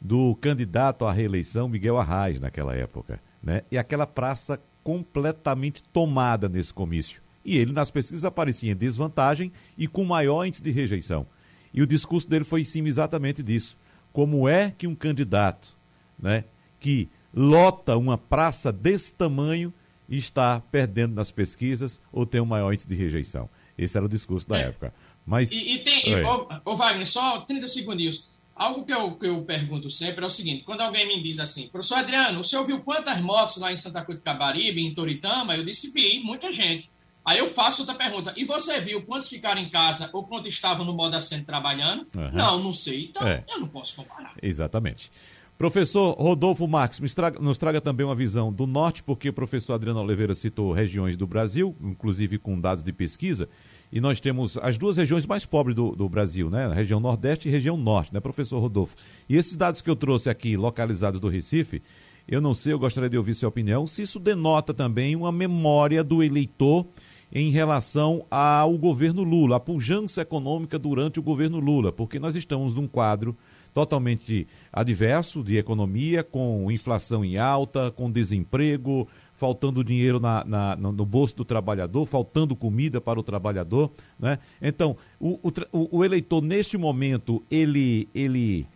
[0.00, 3.18] do candidato à reeleição Miguel Arraes naquela época.
[3.42, 3.62] Né?
[3.72, 9.86] E aquela praça completamente tomada nesse comício e ele nas pesquisas aparecia em desvantagem e
[9.86, 11.26] com maior índice de rejeição.
[11.72, 13.76] E o discurso dele foi em cima exatamente disso.
[14.12, 15.76] Como é que um candidato
[16.18, 16.44] né,
[16.80, 19.72] que lota uma praça desse tamanho
[20.08, 23.48] está perdendo nas pesquisas ou tem um maior índice de rejeição?
[23.76, 24.62] Esse era o discurso da é.
[24.64, 24.92] época.
[25.24, 25.52] Mas...
[25.52, 28.24] E, e tem, ô, ô, Wagner, só 30 segundinhos.
[28.56, 31.68] Algo que eu, que eu pergunto sempre é o seguinte: quando alguém me diz assim,
[31.68, 35.54] professor Adriano, o senhor viu quantas motos lá em Santa Cruz de Cabaribe, em Toritama?
[35.54, 36.90] Eu disse, vi, muita gente.
[37.28, 38.32] Aí eu faço outra pergunta.
[38.38, 42.06] E você viu quantos ficaram em casa ou quantos estavam no modo assento trabalhando?
[42.16, 42.30] Uhum.
[42.32, 43.04] Não, não sei.
[43.10, 43.44] Então, é.
[43.46, 44.32] eu não posso comparar.
[44.42, 45.12] Exatamente.
[45.58, 50.34] Professor Rodolfo Marques, nos traga, também uma visão do norte, porque o professor Adriano Oliveira
[50.34, 53.46] citou regiões do Brasil, inclusive com dados de pesquisa,
[53.92, 56.66] e nós temos as duas regiões mais pobres do, do Brasil, né?
[56.66, 58.96] A região Nordeste e região Norte, né, professor Rodolfo?
[59.28, 61.82] E esses dados que eu trouxe aqui, localizados do Recife,
[62.28, 66.04] Eu não sei, eu gostaria de ouvir sua opinião, se isso denota também uma memória
[66.04, 66.86] do eleitor
[67.32, 72.74] em relação ao governo Lula, a pujança econômica durante o governo Lula, porque nós estamos
[72.74, 73.36] num quadro
[73.74, 81.06] totalmente adverso de economia, com inflação em alta, com desemprego, faltando dinheiro na, na, no
[81.06, 83.88] bolso do trabalhador, faltando comida para o trabalhador.
[84.18, 84.38] Né?
[84.60, 85.38] Então, o,
[85.72, 88.66] o, o eleitor, neste momento, ele, ele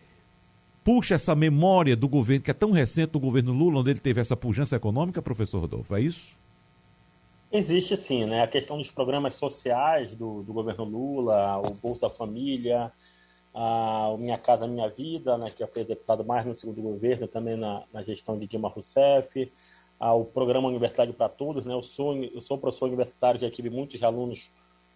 [0.84, 4.20] puxa essa memória do governo, que é tão recente do governo Lula, onde ele teve
[4.20, 6.41] essa pujança econômica, professor Rodolfo, é isso?
[7.54, 8.42] Existe sim, né?
[8.42, 12.90] A questão dos programas sociais do, do governo Lula, o Bolsa Família,
[13.52, 17.54] a o Minha Casa Minha Vida, né, que foi executado mais no segundo governo, também
[17.54, 19.52] na, na gestão de Dilma Rousseff,
[20.00, 21.74] ao programa Universidade para Todos, né?
[21.74, 24.50] Eu sou eu sou professor universitário que tive muitos alunos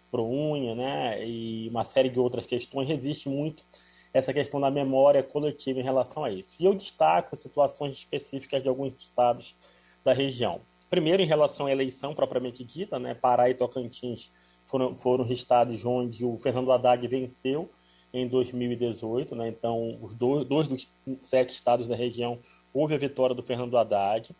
[0.09, 1.23] pro unha, né?
[1.27, 3.63] E uma série de outras questões existe muito
[4.11, 6.49] essa questão da memória coletiva em relação a isso.
[6.59, 9.55] E eu destaco situações específicas de alguns estados
[10.03, 10.59] da região.
[10.89, 13.13] Primeiro, em relação à eleição propriamente dita, né?
[13.13, 14.31] Pará e Tocantins
[14.67, 17.69] foram, foram estados onde o Fernando Haddad venceu
[18.13, 19.49] em 2018, né?
[19.49, 20.89] Então, os dois, dois dos
[21.21, 22.39] sete estados da região
[22.73, 24.33] houve a vitória do Fernando Haddad.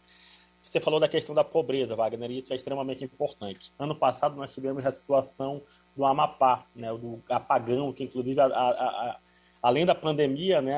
[0.63, 3.71] Você falou da questão da pobreza, Wagner, e isso é extremamente importante.
[3.79, 5.61] Ano passado nós tivemos a situação
[5.95, 9.17] do Amapá, né, do apagão, que inclusive, a, a, a,
[9.63, 10.77] além da pandemia, né,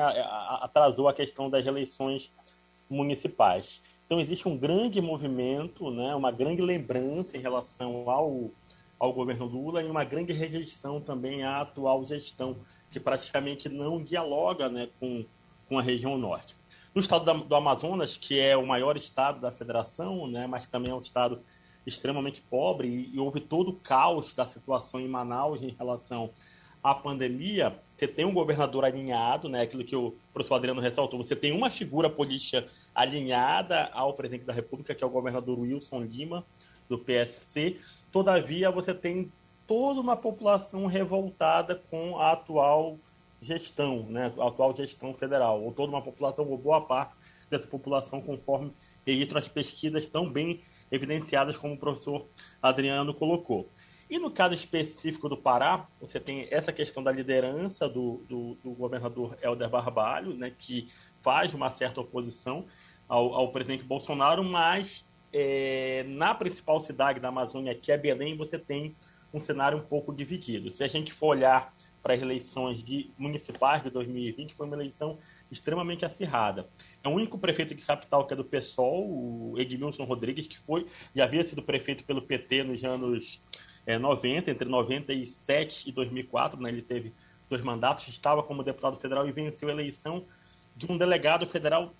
[0.60, 2.30] atrasou a questão das eleições
[2.88, 3.80] municipais.
[4.10, 8.50] Então existe um grande movimento, né, uma grande lembrança em relação ao,
[8.98, 12.56] ao governo Lula e uma grande rejeição também à atual gestão,
[12.90, 15.24] que praticamente não dialoga né, com,
[15.68, 16.56] com a região norte.
[16.92, 20.94] No estado do Amazonas, que é o maior estado da federação, né, mas também é
[20.96, 21.38] um estado
[21.86, 26.30] extremamente pobre, e, e houve todo o caos da situação em Manaus em relação
[26.82, 31.36] à pandemia, você tem um governador alinhado, né, aquilo que o professor Adriano ressaltou, você
[31.36, 36.44] tem uma figura política alinhada ao presidente da República, que é o governador Wilson Lima,
[36.88, 37.78] do PSC,
[38.10, 39.30] todavia você tem
[39.66, 42.98] toda uma população revoltada com a atual
[43.40, 47.14] gestão, né, a atual gestão federal, ou toda uma população, ou boa parte
[47.48, 48.72] dessa população, conforme
[49.06, 52.26] registram as pesquisas tão bem evidenciadas como o professor
[52.60, 53.68] Adriano colocou.
[54.10, 58.70] E no caso específico do Pará, você tem essa questão da liderança do, do, do
[58.72, 60.88] governador Helder Barbalho, né, que
[61.22, 62.66] faz uma certa oposição
[63.08, 68.58] ao, ao presidente Bolsonaro, mas é, na principal cidade da Amazônia, que é Belém, você
[68.58, 68.96] tem
[69.32, 70.72] um cenário um pouco dividido.
[70.72, 75.18] Se a gente for olhar para as eleições de municipais de 2020 foi uma eleição
[75.52, 76.66] extremamente acirrada.
[77.04, 80.86] É o único prefeito de capital que é do PSOL, o Edmilson Rodrigues, que foi
[81.14, 83.40] já havia sido prefeito pelo PT nos anos
[83.90, 87.12] é, 90, entre 97 e 2004, né, ele teve
[87.48, 90.24] dois mandatos, estava como deputado federal e venceu a eleição
[90.76, 91.92] de um delegado federal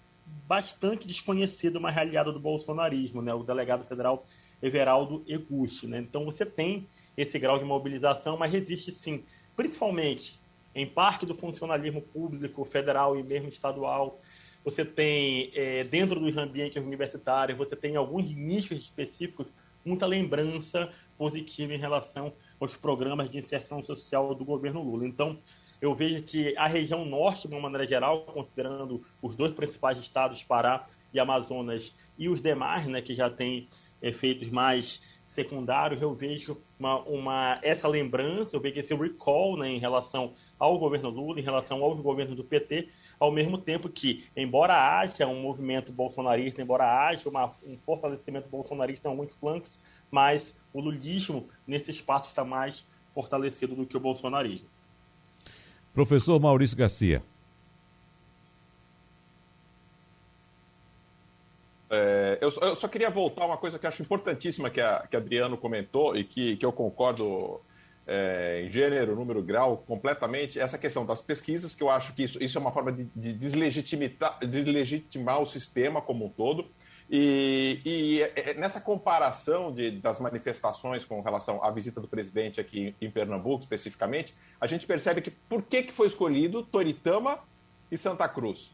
[0.47, 4.25] bastante desconhecido, mas aliado do bolsonarismo, né, o delegado federal
[4.63, 5.87] Everaldo Eguchi.
[5.87, 5.99] Né?
[5.99, 9.25] Então você tem esse grau de mobilização, mas existe sim
[9.57, 10.39] principalmente
[10.75, 14.19] em parte do funcionalismo público, federal e mesmo estadual.
[14.65, 19.47] Você tem, é, dentro dos ambientes universitários, você tem alguns nichos específicos,
[19.85, 25.07] muita lembrança positiva em relação aos programas de inserção social do governo Lula.
[25.07, 25.39] Então,
[25.81, 30.43] eu vejo que a região norte, de uma maneira geral, considerando os dois principais estados,
[30.43, 33.67] Pará e Amazonas, e os demais, né, que já têm
[34.03, 39.79] efeitos mais secundários, eu vejo uma, uma, essa lembrança, eu vejo esse recall né, em
[39.79, 42.89] relação ao governo Lula, em relação aos governos do PT,
[43.21, 49.07] ao mesmo tempo que, embora haja um movimento bolsonarista, embora haja uma, um fortalecimento bolsonarista
[49.07, 49.79] em alguns flancos,
[50.11, 54.67] mas o lulismo nesse espaço está mais fortalecido do que o bolsonarismo.
[55.93, 57.23] Professor Maurício Garcia.
[61.91, 65.07] É, eu, eu, só queria voltar a uma coisa que eu acho importantíssima que a,
[65.11, 67.61] que Adriano comentou e que, que eu concordo
[68.07, 72.43] é, em gênero, número, grau, completamente, essa questão das pesquisas, que eu acho que isso,
[72.43, 76.67] isso é uma forma de, de deslegitimar o sistema como um todo.
[77.13, 82.61] E, e é, é, nessa comparação de, das manifestações com relação à visita do presidente
[82.61, 87.41] aqui em Pernambuco, especificamente, a gente percebe que por que, que foi escolhido Toritama
[87.91, 88.71] e Santa Cruz?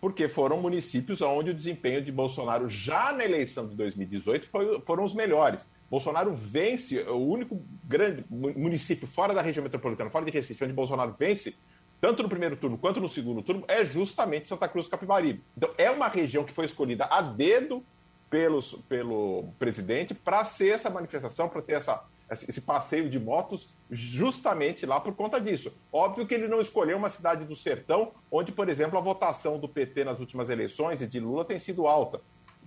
[0.00, 5.04] porque foram municípios onde o desempenho de Bolsonaro já na eleição de 2018 foi, foram
[5.04, 5.66] os melhores.
[5.90, 11.14] Bolsonaro vence, o único grande município fora da região metropolitana, fora de Recife, onde Bolsonaro
[11.18, 11.54] vence,
[12.00, 15.40] tanto no primeiro turno quanto no segundo turno, é justamente Santa Cruz do.
[15.56, 17.82] Então, é uma região que foi escolhida a dedo
[18.28, 24.84] pelos, pelo presidente para ser essa manifestação, para ter essa, esse passeio de motos justamente
[24.84, 25.72] lá por conta disso.
[25.92, 29.68] Óbvio que ele não escolheu uma cidade do sertão, onde, por exemplo, a votação do
[29.68, 32.20] PT nas últimas eleições e de Lula tem sido alta,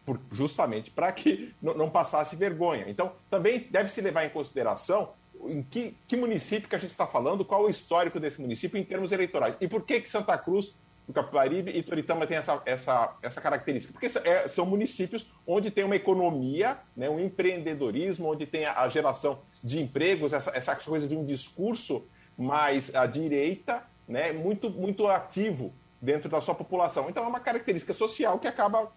[0.09, 2.85] por, justamente para que não passasse vergonha.
[2.87, 5.09] Então, também deve se levar em consideração
[5.45, 8.83] em que, que município que a gente está falando, qual o histórico desse município em
[8.83, 9.55] termos eleitorais.
[9.61, 10.73] E por que, que Santa Cruz
[11.07, 15.83] o Capibaribe e Toritama tem essa, essa, essa característica, porque é, são municípios onde tem
[15.83, 21.07] uma economia, né, um empreendedorismo, onde tem a, a geração de empregos, essa, essa coisa
[21.07, 22.03] de um discurso
[22.37, 27.09] mais à direita, né, muito, muito ativo dentro da sua população.
[27.09, 28.91] Então é uma característica social que acaba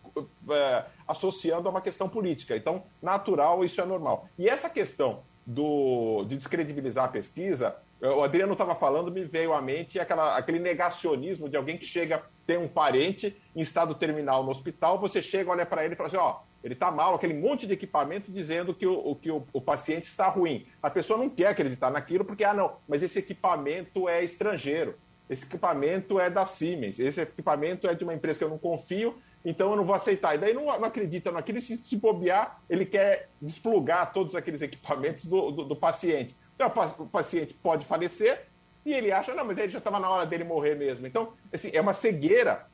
[0.51, 2.57] é, associando a uma questão política.
[2.57, 4.29] Então, natural, isso é normal.
[4.39, 9.63] E essa questão do, de descredibilizar a pesquisa, o Adriano estava falando, me veio à
[9.63, 14.51] mente aquela, aquele negacionismo de alguém que chega, tem um parente em estado terminal no
[14.51, 17.67] hospital, você chega, olha para ele e fala assim, ó, ele está mal, aquele monte
[17.67, 20.65] de equipamento dizendo que, o, que o, o, paciente está ruim.
[20.81, 24.95] A pessoa não quer acreditar naquilo porque, ah, não, mas esse equipamento é estrangeiro,
[25.29, 29.17] esse equipamento é da Siemens, esse equipamento é de uma empresa que eu não confio,
[29.45, 30.35] então eu não vou aceitar.
[30.35, 35.25] E daí não, não acredita naquilo, se, se bobear, ele quer desplugar todos aqueles equipamentos
[35.25, 36.35] do, do, do paciente.
[36.55, 38.47] Então o paciente pode falecer
[38.85, 41.07] e ele acha, não, mas ele já estava na hora dele morrer mesmo.
[41.07, 42.67] Então, assim, é uma cegueira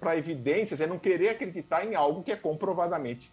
[0.00, 3.30] para evidências, é não querer acreditar em algo que é comprovadamente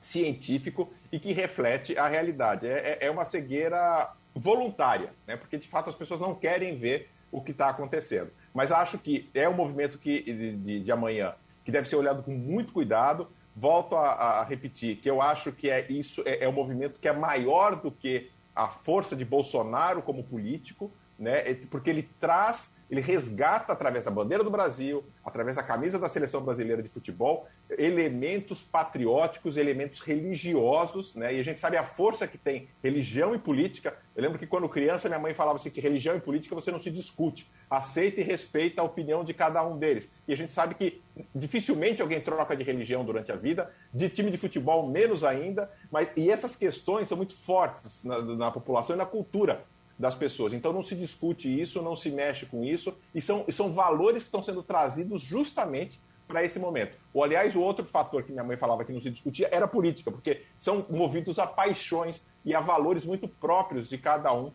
[0.00, 2.66] científico e que reflete a realidade.
[2.66, 5.36] É, é, é uma cegueira voluntária, né?
[5.36, 8.30] porque de fato as pessoas não querem ver o que está acontecendo.
[8.52, 12.32] Mas acho que é um movimento que, de, de amanhã que deve ser olhado com
[12.32, 13.28] muito cuidado.
[13.54, 17.08] Volto a, a repetir que eu acho que é isso é, é um movimento que
[17.08, 21.54] é maior do que a força de Bolsonaro como político, né?
[21.70, 26.42] Porque ele traz ele resgata, através da bandeira do Brasil, através da camisa da seleção
[26.42, 27.46] brasileira de futebol,
[27.78, 31.32] elementos patrióticos, elementos religiosos, né?
[31.32, 33.96] E a gente sabe a força que tem religião e política.
[34.16, 36.80] Eu lembro que quando criança, minha mãe falava assim que religião e política você não
[36.80, 40.10] se discute, aceita e respeita a opinião de cada um deles.
[40.26, 41.00] E a gente sabe que
[41.32, 46.08] dificilmente alguém troca de religião durante a vida, de time de futebol menos ainda, mas
[46.16, 49.62] e essas questões são muito fortes na, na população e na cultura
[50.00, 50.54] das pessoas.
[50.54, 54.28] Então não se discute isso, não se mexe com isso, e são, são valores que
[54.28, 56.96] estão sendo trazidos justamente para esse momento.
[57.12, 60.10] Ou, aliás, o outro fator que minha mãe falava que não se discutia era política,
[60.10, 64.50] porque são movidos a paixões e a valores muito próprios de cada um,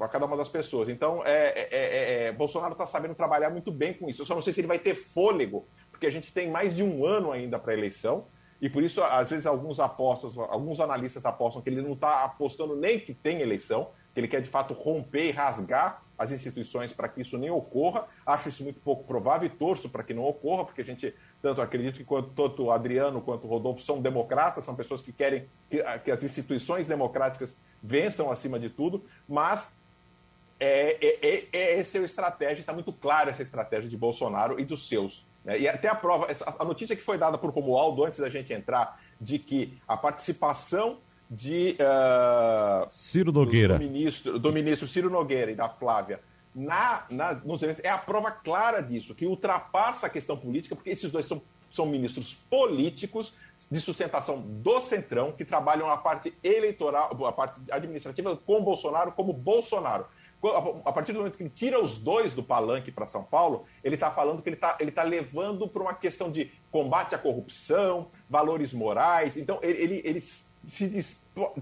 [0.00, 0.88] a cada uma das pessoas.
[0.88, 4.22] Então, é, é, é, é Bolsonaro está sabendo trabalhar muito bem com isso.
[4.22, 6.82] Eu só não sei se ele vai ter fôlego, porque a gente tem mais de
[6.82, 8.24] um ano ainda para a eleição,
[8.60, 12.74] e por isso, às vezes, alguns apostas, alguns analistas apostam que ele não está apostando
[12.74, 17.20] nem que tem eleição, ele quer de fato romper e rasgar as instituições para que
[17.20, 18.06] isso nem ocorra.
[18.24, 21.60] Acho isso muito pouco provável e torço para que não ocorra, porque a gente tanto
[21.60, 25.44] acredito que quanto, tanto o Adriano quanto o Rodolfo são democratas, são pessoas que querem
[25.70, 29.74] que, que as instituições democráticas vençam acima de tudo, mas
[30.58, 34.58] é, é, é, é essa é a estratégia, está muito clara essa estratégia de Bolsonaro
[34.58, 35.24] e dos seus.
[35.44, 35.60] Né?
[35.60, 38.98] E até a prova, a notícia que foi dada por Romualdo antes da gente entrar,
[39.20, 40.98] de que a participação
[41.34, 43.74] de uh, Ciro Nogueira.
[43.74, 46.20] Do, ministro, do ministro Ciro Nogueira e da Flávia
[46.54, 50.90] na, na, nos eventos é a prova clara disso, que ultrapassa a questão política, porque
[50.90, 53.34] esses dois são, são ministros políticos
[53.70, 59.32] de sustentação do Centrão, que trabalham a parte eleitoral, a parte administrativa com Bolsonaro como
[59.32, 60.06] Bolsonaro.
[60.84, 63.94] A partir do momento que ele tira os dois do palanque para São Paulo, ele
[63.94, 68.10] está falando que ele está ele tá levando para uma questão de combate à corrupção,
[68.28, 69.38] valores morais.
[69.38, 70.20] Então, ele, ele, ele
[70.68, 71.16] se,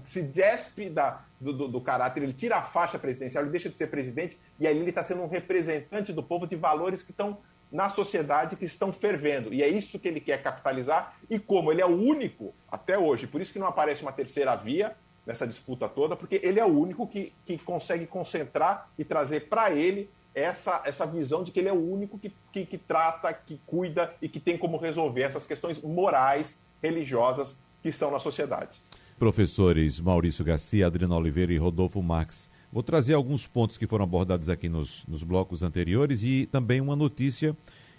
[0.05, 3.77] se despe da, do, do, do, caráter, ele tira a faixa presidencial, ele deixa de
[3.77, 7.37] ser presidente, e aí ele está sendo um representante do povo de valores que estão
[7.71, 9.53] na sociedade, que estão fervendo.
[9.53, 13.25] E é isso que ele quer capitalizar, e como ele é o único, até hoje,
[13.25, 14.95] por isso que não aparece uma terceira via
[15.25, 19.71] nessa disputa toda, porque ele é o único que, que consegue concentrar e trazer para
[19.71, 23.59] ele essa, essa visão de que ele é o único que, que, que trata, que
[23.65, 28.81] cuida e que tem como resolver essas questões morais, religiosas que estão na sociedade.
[29.17, 32.49] Professores Maurício Garcia, Adriano Oliveira e Rodolfo Marques.
[32.71, 36.95] Vou trazer alguns pontos que foram abordados aqui nos, nos blocos anteriores e também uma
[36.95, 37.55] notícia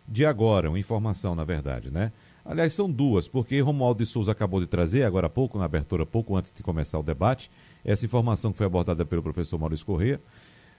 [0.06, 2.12] de agora, uma informação, na verdade, né?
[2.44, 6.04] Aliás, são duas, porque Romualdo de Souza acabou de trazer, agora há pouco, na abertura,
[6.04, 7.50] pouco antes de começar o debate,
[7.82, 10.20] essa informação que foi abordada pelo professor Maurício Corrêa,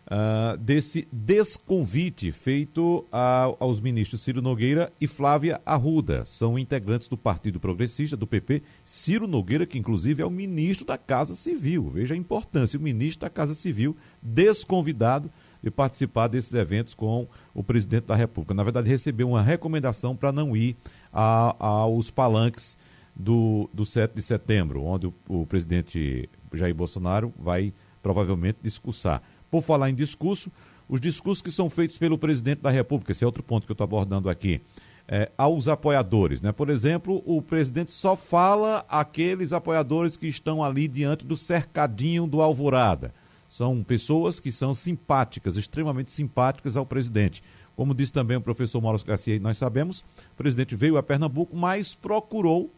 [0.06, 6.26] uh, desse desconvite feito a, aos ministros Ciro Nogueira e Flávia Arruda.
[6.26, 8.62] São integrantes do Partido Progressista, do PP.
[8.84, 11.90] Ciro Nogueira, que inclusive é o ministro da Casa Civil.
[11.90, 15.30] Veja a importância, o ministro da Casa Civil desconvidado
[15.62, 18.54] de participar desses eventos com o presidente da República.
[18.54, 20.76] Na verdade, recebeu uma recomendação para não ir
[21.12, 22.78] a, aos palanques
[23.16, 29.24] do, do 7 de setembro, onde o, o presidente Jair Bolsonaro vai provavelmente discursar.
[29.56, 30.52] Por falar em discurso,
[30.90, 33.74] os discursos que são feitos pelo presidente da República, esse é outro ponto que eu
[33.74, 34.60] estou abordando aqui,
[35.08, 36.42] é, aos apoiadores.
[36.42, 36.52] Né?
[36.52, 42.42] Por exemplo, o presidente só fala aqueles apoiadores que estão ali diante do cercadinho do
[42.42, 43.14] Alvorada.
[43.50, 47.42] São pessoas que são simpáticas, extremamente simpáticas ao presidente.
[47.78, 50.02] Como disse também o professor Mauro Garcia, nós sabemos,
[50.34, 52.70] o presidente veio a Pernambuco, mas procurou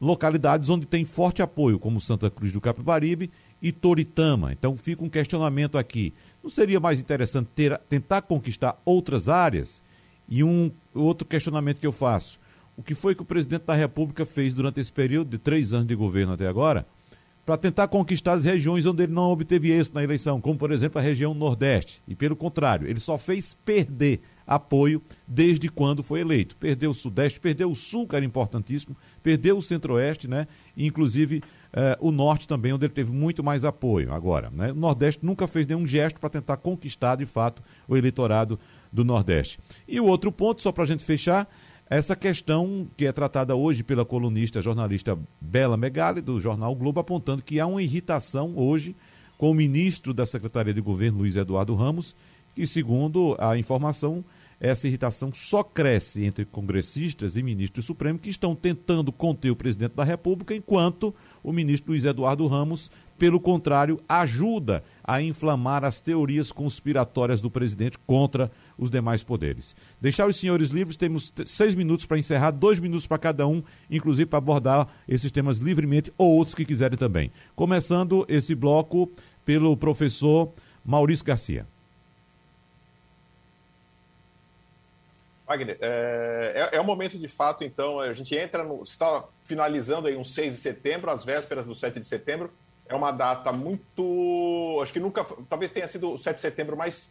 [0.00, 3.28] localidades onde tem forte apoio, como Santa Cruz do Capibaribe
[3.62, 4.52] e Toritama.
[4.52, 6.12] Então fica um questionamento aqui.
[6.42, 9.82] Não seria mais interessante ter, tentar conquistar outras áreas?
[10.28, 12.38] E um outro questionamento que eu faço:
[12.76, 15.86] o que foi que o presidente da República fez durante esse período de três anos
[15.86, 16.86] de governo até agora
[17.44, 21.00] para tentar conquistar as regiões onde ele não obteve êxito na eleição, como por exemplo
[21.00, 22.00] a região Nordeste?
[22.06, 24.20] E pelo contrário, ele só fez perder
[24.50, 26.56] apoio desde quando foi eleito.
[26.56, 30.48] Perdeu o Sudeste, perdeu o Sul, que era importantíssimo, perdeu o Centro-Oeste, né?
[30.76, 31.40] Inclusive
[31.72, 34.12] eh, o Norte também, onde ele teve muito mais apoio.
[34.12, 34.72] Agora, né?
[34.72, 38.58] o Nordeste nunca fez nenhum gesto para tentar conquistar, de fato, o eleitorado
[38.92, 39.60] do Nordeste.
[39.86, 41.48] E o outro ponto, só para a gente fechar,
[41.88, 47.40] essa questão que é tratada hoje pela colunista jornalista Bela Megali, do jornal Globo, apontando
[47.40, 48.96] que há uma irritação hoje
[49.38, 52.16] com o ministro da Secretaria de Governo, Luiz Eduardo Ramos,
[52.54, 54.24] que, segundo a informação,
[54.60, 59.94] essa irritação só cresce entre congressistas e ministros supremos que estão tentando conter o presidente
[59.94, 66.52] da República, enquanto o ministro Luiz Eduardo Ramos, pelo contrário, ajuda a inflamar as teorias
[66.52, 69.74] conspiratórias do presidente contra os demais poderes.
[69.98, 74.26] Deixar os senhores livres, temos seis minutos para encerrar, dois minutos para cada um, inclusive
[74.26, 77.30] para abordar esses temas livremente ou outros que quiserem também.
[77.56, 79.10] Começando esse bloco
[79.44, 80.52] pelo professor
[80.84, 81.66] Maurício Garcia.
[85.50, 88.84] Wagner, é, é, é, um momento de fato, então, a gente entra no.
[88.84, 92.52] está finalizando aí um 6 de setembro, às vésperas do 7 de setembro.
[92.88, 94.78] É uma data muito.
[94.80, 95.26] Acho que nunca.
[95.48, 97.08] Talvez tenha sido o 7 de setembro mais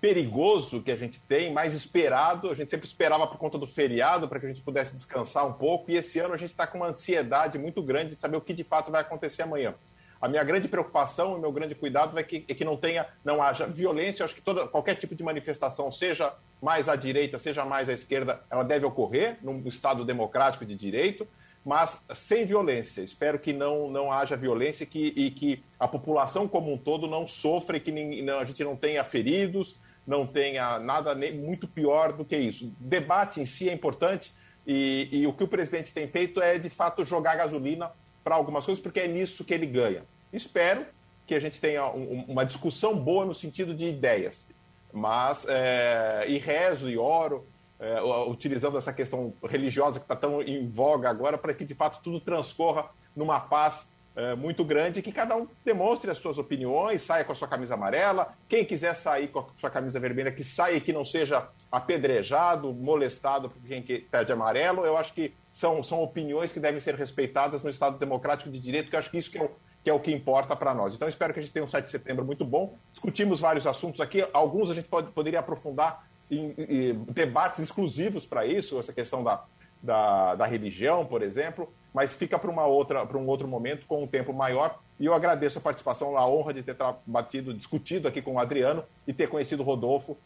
[0.00, 2.50] perigoso que a gente tem, mais esperado.
[2.50, 5.52] A gente sempre esperava por conta do feriado, para que a gente pudesse descansar um
[5.52, 5.90] pouco.
[5.90, 8.54] E esse ano a gente está com uma ansiedade muito grande de saber o que
[8.54, 9.74] de fato vai acontecer amanhã.
[10.20, 13.42] A minha grande preocupação e meu grande cuidado é que, é que não tenha, não
[13.42, 14.22] haja violência.
[14.22, 17.92] Eu acho que toda, qualquer tipo de manifestação, seja mais à direita, seja mais à
[17.92, 21.26] esquerda, ela deve ocorrer num Estado democrático de direito,
[21.64, 23.00] mas sem violência.
[23.00, 27.26] Espero que não, não haja violência que, e que a população como um todo não
[27.26, 31.68] sofra e que nem, não, a gente não tenha feridos, não tenha nada nem, muito
[31.68, 32.66] pior do que isso.
[32.66, 34.32] O debate em si é importante
[34.66, 37.90] e, e o que o presidente tem feito é, de fato, jogar gasolina
[38.28, 40.02] para algumas coisas, porque é nisso que ele ganha.
[40.30, 40.84] Espero
[41.26, 44.50] que a gente tenha um, uma discussão boa no sentido de ideias,
[44.92, 47.46] mas é, e rezo e oro,
[47.80, 52.00] é, utilizando essa questão religiosa que está tão em voga agora, para que de fato
[52.04, 52.84] tudo transcorra
[53.16, 57.34] numa paz é, muito grande, que cada um demonstre as suas opiniões, saia com a
[57.34, 58.34] sua camisa amarela.
[58.46, 62.74] Quem quiser sair com a sua camisa vermelha, que saia e que não seja apedrejado,
[62.74, 64.84] molestado por quem pede amarelo.
[64.84, 68.88] Eu acho que são, são opiniões que devem ser respeitadas no Estado Democrático de Direito,
[68.88, 69.50] que eu acho que isso que é o,
[69.82, 70.94] que é o que importa para nós.
[70.94, 72.76] Então, espero que a gente tenha um 7 de setembro muito bom.
[72.92, 78.46] Discutimos vários assuntos aqui, alguns a gente pode, poderia aprofundar em, em debates exclusivos para
[78.46, 79.42] isso, essa questão da,
[79.82, 84.02] da, da, religião, por exemplo, mas fica para uma outra, para um outro momento com
[84.02, 84.78] um tempo maior.
[85.00, 86.76] E eu agradeço a participação, a honra de ter
[87.06, 90.16] batido, discutido aqui com o Adriano e ter conhecido o Rodolfo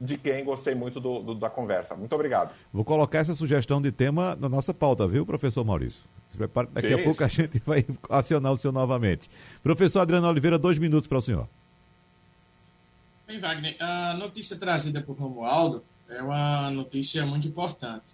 [0.00, 1.94] de quem gostei muito do, do, da conversa.
[1.94, 2.52] Muito obrigado.
[2.72, 6.02] Vou colocar essa sugestão de tema na nossa pauta, viu, professor Maurício?
[6.30, 7.00] Se prepare, daqui Sim.
[7.00, 9.28] a pouco a gente vai acionar o senhor novamente.
[9.62, 11.48] Professor Adriano Oliveira, dois minutos para o senhor.
[13.26, 18.06] Bem, Wagner, a notícia trazida por Romualdo é uma notícia muito importante,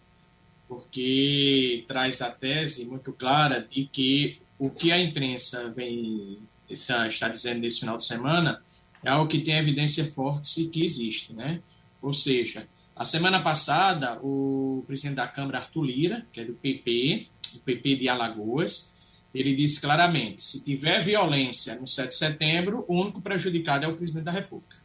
[0.68, 6.38] porque traz a tese muito clara de que o que a imprensa vem
[6.68, 8.62] está, está dizendo nesse final de semana
[9.04, 11.60] é algo que tem evidência forte que existe, né?
[12.02, 17.26] Ou seja, a semana passada, o presidente da Câmara, Arthur Lira, que é do PP,
[17.52, 18.90] do PP de Alagoas,
[19.34, 23.96] ele disse claramente: se tiver violência no 7 de setembro, o único prejudicado é o
[23.96, 24.75] presidente da República.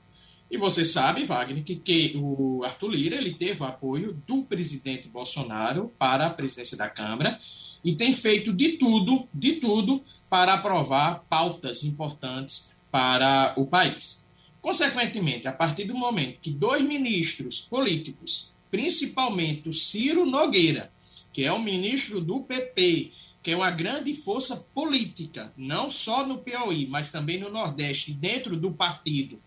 [0.52, 5.08] E você sabe, Wagner, que, que o Arthur Lira ele teve o apoio do presidente
[5.08, 7.40] Bolsonaro para a presidência da Câmara
[7.82, 14.22] e tem feito de tudo, de tudo, para aprovar pautas importantes para o país.
[14.62, 20.92] Consequentemente, a partir do momento que dois ministros políticos, principalmente o Ciro Nogueira,
[21.32, 26.40] que é o ministro do PP, que é uma grande força política, não só no
[26.40, 29.40] Piauí, mas também no Nordeste, dentro do partido,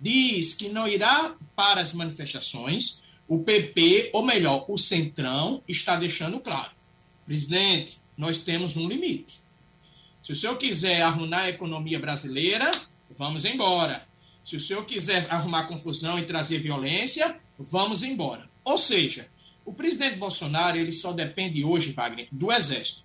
[0.00, 2.98] diz que não irá para as manifestações,
[3.28, 6.70] o PP, ou melhor, o Centrão, está deixando claro:
[7.26, 9.40] presidente, nós temos um limite.
[10.22, 12.70] Se o senhor quiser arruinar a economia brasileira,
[13.16, 14.06] vamos embora.
[14.44, 18.48] Se o senhor quiser arrumar confusão e trazer violência, vamos embora.
[18.64, 19.28] Ou seja,
[19.64, 23.02] o presidente Bolsonaro ele só depende hoje, Wagner, do Exército.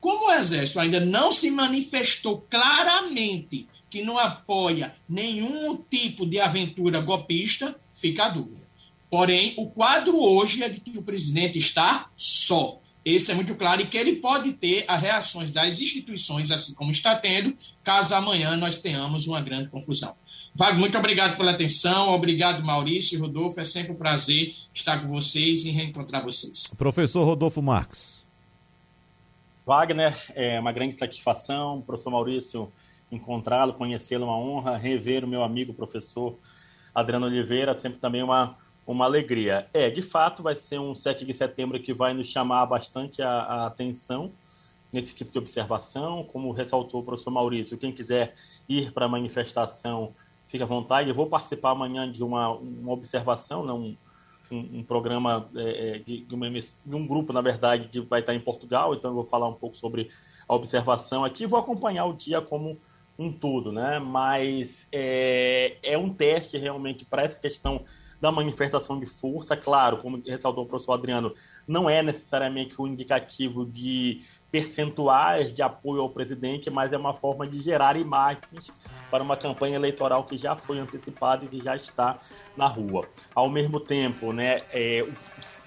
[0.00, 7.00] Como o Exército ainda não se manifestou claramente que não apoia nenhum tipo de aventura
[7.00, 8.60] golpista, fica a dúvida.
[9.08, 12.78] Porém, o quadro hoje é de que o presidente está só.
[13.02, 16.90] Esse é muito claro e que ele pode ter as reações das instituições, assim como
[16.90, 20.14] está tendo, caso amanhã nós tenhamos uma grande confusão.
[20.54, 25.08] Wagner, muito obrigado pela atenção, obrigado Maurício e Rodolfo, é sempre um prazer estar com
[25.08, 26.64] vocês e reencontrar vocês.
[26.76, 28.22] Professor Rodolfo Marques.
[29.64, 32.70] Wagner, é uma grande satisfação, professor Maurício,
[33.10, 36.38] encontrá-lo, conhecê-lo, uma honra, rever o meu amigo professor
[36.94, 39.66] Adriano Oliveira, sempre também uma uma alegria.
[39.74, 43.30] É, de fato, vai ser um 7 de setembro que vai nos chamar bastante a,
[43.30, 44.32] a atenção
[44.92, 46.22] nesse tipo de observação.
[46.24, 48.34] Como ressaltou o professor Maurício, quem quiser
[48.68, 50.14] ir para a manifestação,
[50.46, 51.08] fique à vontade.
[51.08, 53.96] Eu vou participar amanhã de uma, uma observação, não, né,
[54.52, 58.00] um, um, um programa é, é, de, de, uma, de, um grupo, na verdade, que
[58.00, 60.08] vai estar em Portugal, então eu vou falar um pouco sobre
[60.48, 61.44] a observação aqui.
[61.44, 62.78] Vou acompanhar o dia como
[63.18, 63.98] um todo, né?
[63.98, 67.84] Mas é, é um teste realmente para essa questão
[68.20, 69.56] da manifestação de força.
[69.56, 71.34] Claro, como ressaltou o professor Adriano,
[71.66, 77.46] não é necessariamente um indicativo de percentuais de apoio ao presidente, mas é uma forma
[77.46, 78.72] de gerar imagens
[79.10, 82.18] para uma campanha eleitoral que já foi antecipada e que já está
[82.56, 83.06] na rua.
[83.34, 85.06] Ao mesmo tempo, né, é,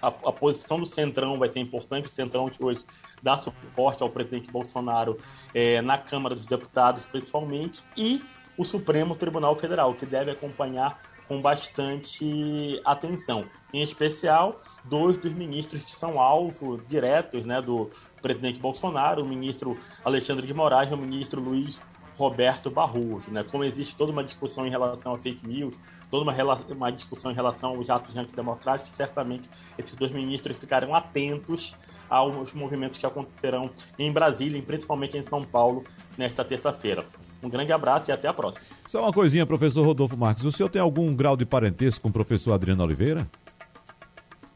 [0.01, 2.83] a, a, posição do Centrão vai ser importante, o Centrão que hoje
[3.21, 5.17] dá suporte ao presidente Bolsonaro
[5.53, 8.21] é, na Câmara dos Deputados, principalmente, e
[8.57, 13.45] o Supremo Tribunal Federal, que deve acompanhar com bastante atenção.
[13.71, 17.91] Em especial, dois dos ministros que são alvo diretos né, do
[18.21, 21.81] presidente Bolsonaro, o ministro Alexandre de Moraes e o ministro Luiz
[22.17, 23.31] Roberto Barroso.
[23.31, 23.43] Né?
[23.43, 25.73] Como existe toda uma discussão em relação a fake news,
[26.11, 31.75] toda uma, uma discussão em relação aos atos antidemocráticos, certamente esses dois ministros ficarão atentos
[32.09, 35.83] aos movimentos que acontecerão em Brasília, principalmente em São Paulo,
[36.17, 37.05] nesta terça-feira.
[37.41, 38.65] Um grande abraço e até a próxima.
[38.87, 40.43] Só uma coisinha, professor Rodolfo Marques.
[40.43, 43.27] O senhor tem algum grau de parentesco com o professor Adriano Oliveira?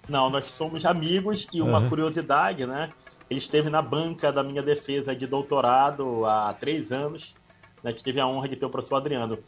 [0.08, 1.90] Não, nós somos amigos e uma uhum.
[1.90, 2.90] curiosidade, né?
[3.30, 7.34] Ele esteve na banca da minha defesa de doutorado há três anos,
[7.82, 7.94] né?
[7.94, 9.40] Que tive a honra de ter o professor Adriano.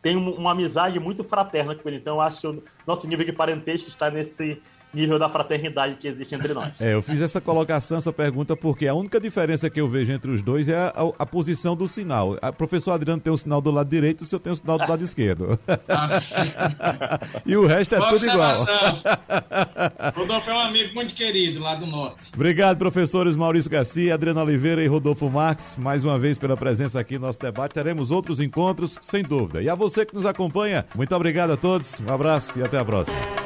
[0.00, 3.88] Tenho uma amizade muito fraterna com ele, então acho que o nosso nível de parentesco
[3.88, 4.62] está nesse
[4.96, 6.80] nível da fraternidade que existe entre nós.
[6.80, 10.30] É, eu fiz essa colocação, essa pergunta, porque a única diferença que eu vejo entre
[10.30, 12.38] os dois é a, a posição do sinal.
[12.42, 14.88] O professor Adriano tem o sinal do lado direito, o senhor tem o sinal do
[14.88, 15.58] lado esquerdo.
[17.44, 18.56] e o resto é Boa tudo igual.
[20.16, 22.30] Rodolfo é um amigo muito querido lá do norte.
[22.34, 27.18] Obrigado, professores Maurício Garcia, Adriano Oliveira e Rodolfo Marques, mais uma vez pela presença aqui
[27.18, 27.74] no nosso debate.
[27.74, 29.62] Teremos outros encontros, sem dúvida.
[29.62, 32.84] E a você que nos acompanha, muito obrigado a todos, um abraço e até a
[32.84, 33.45] próxima.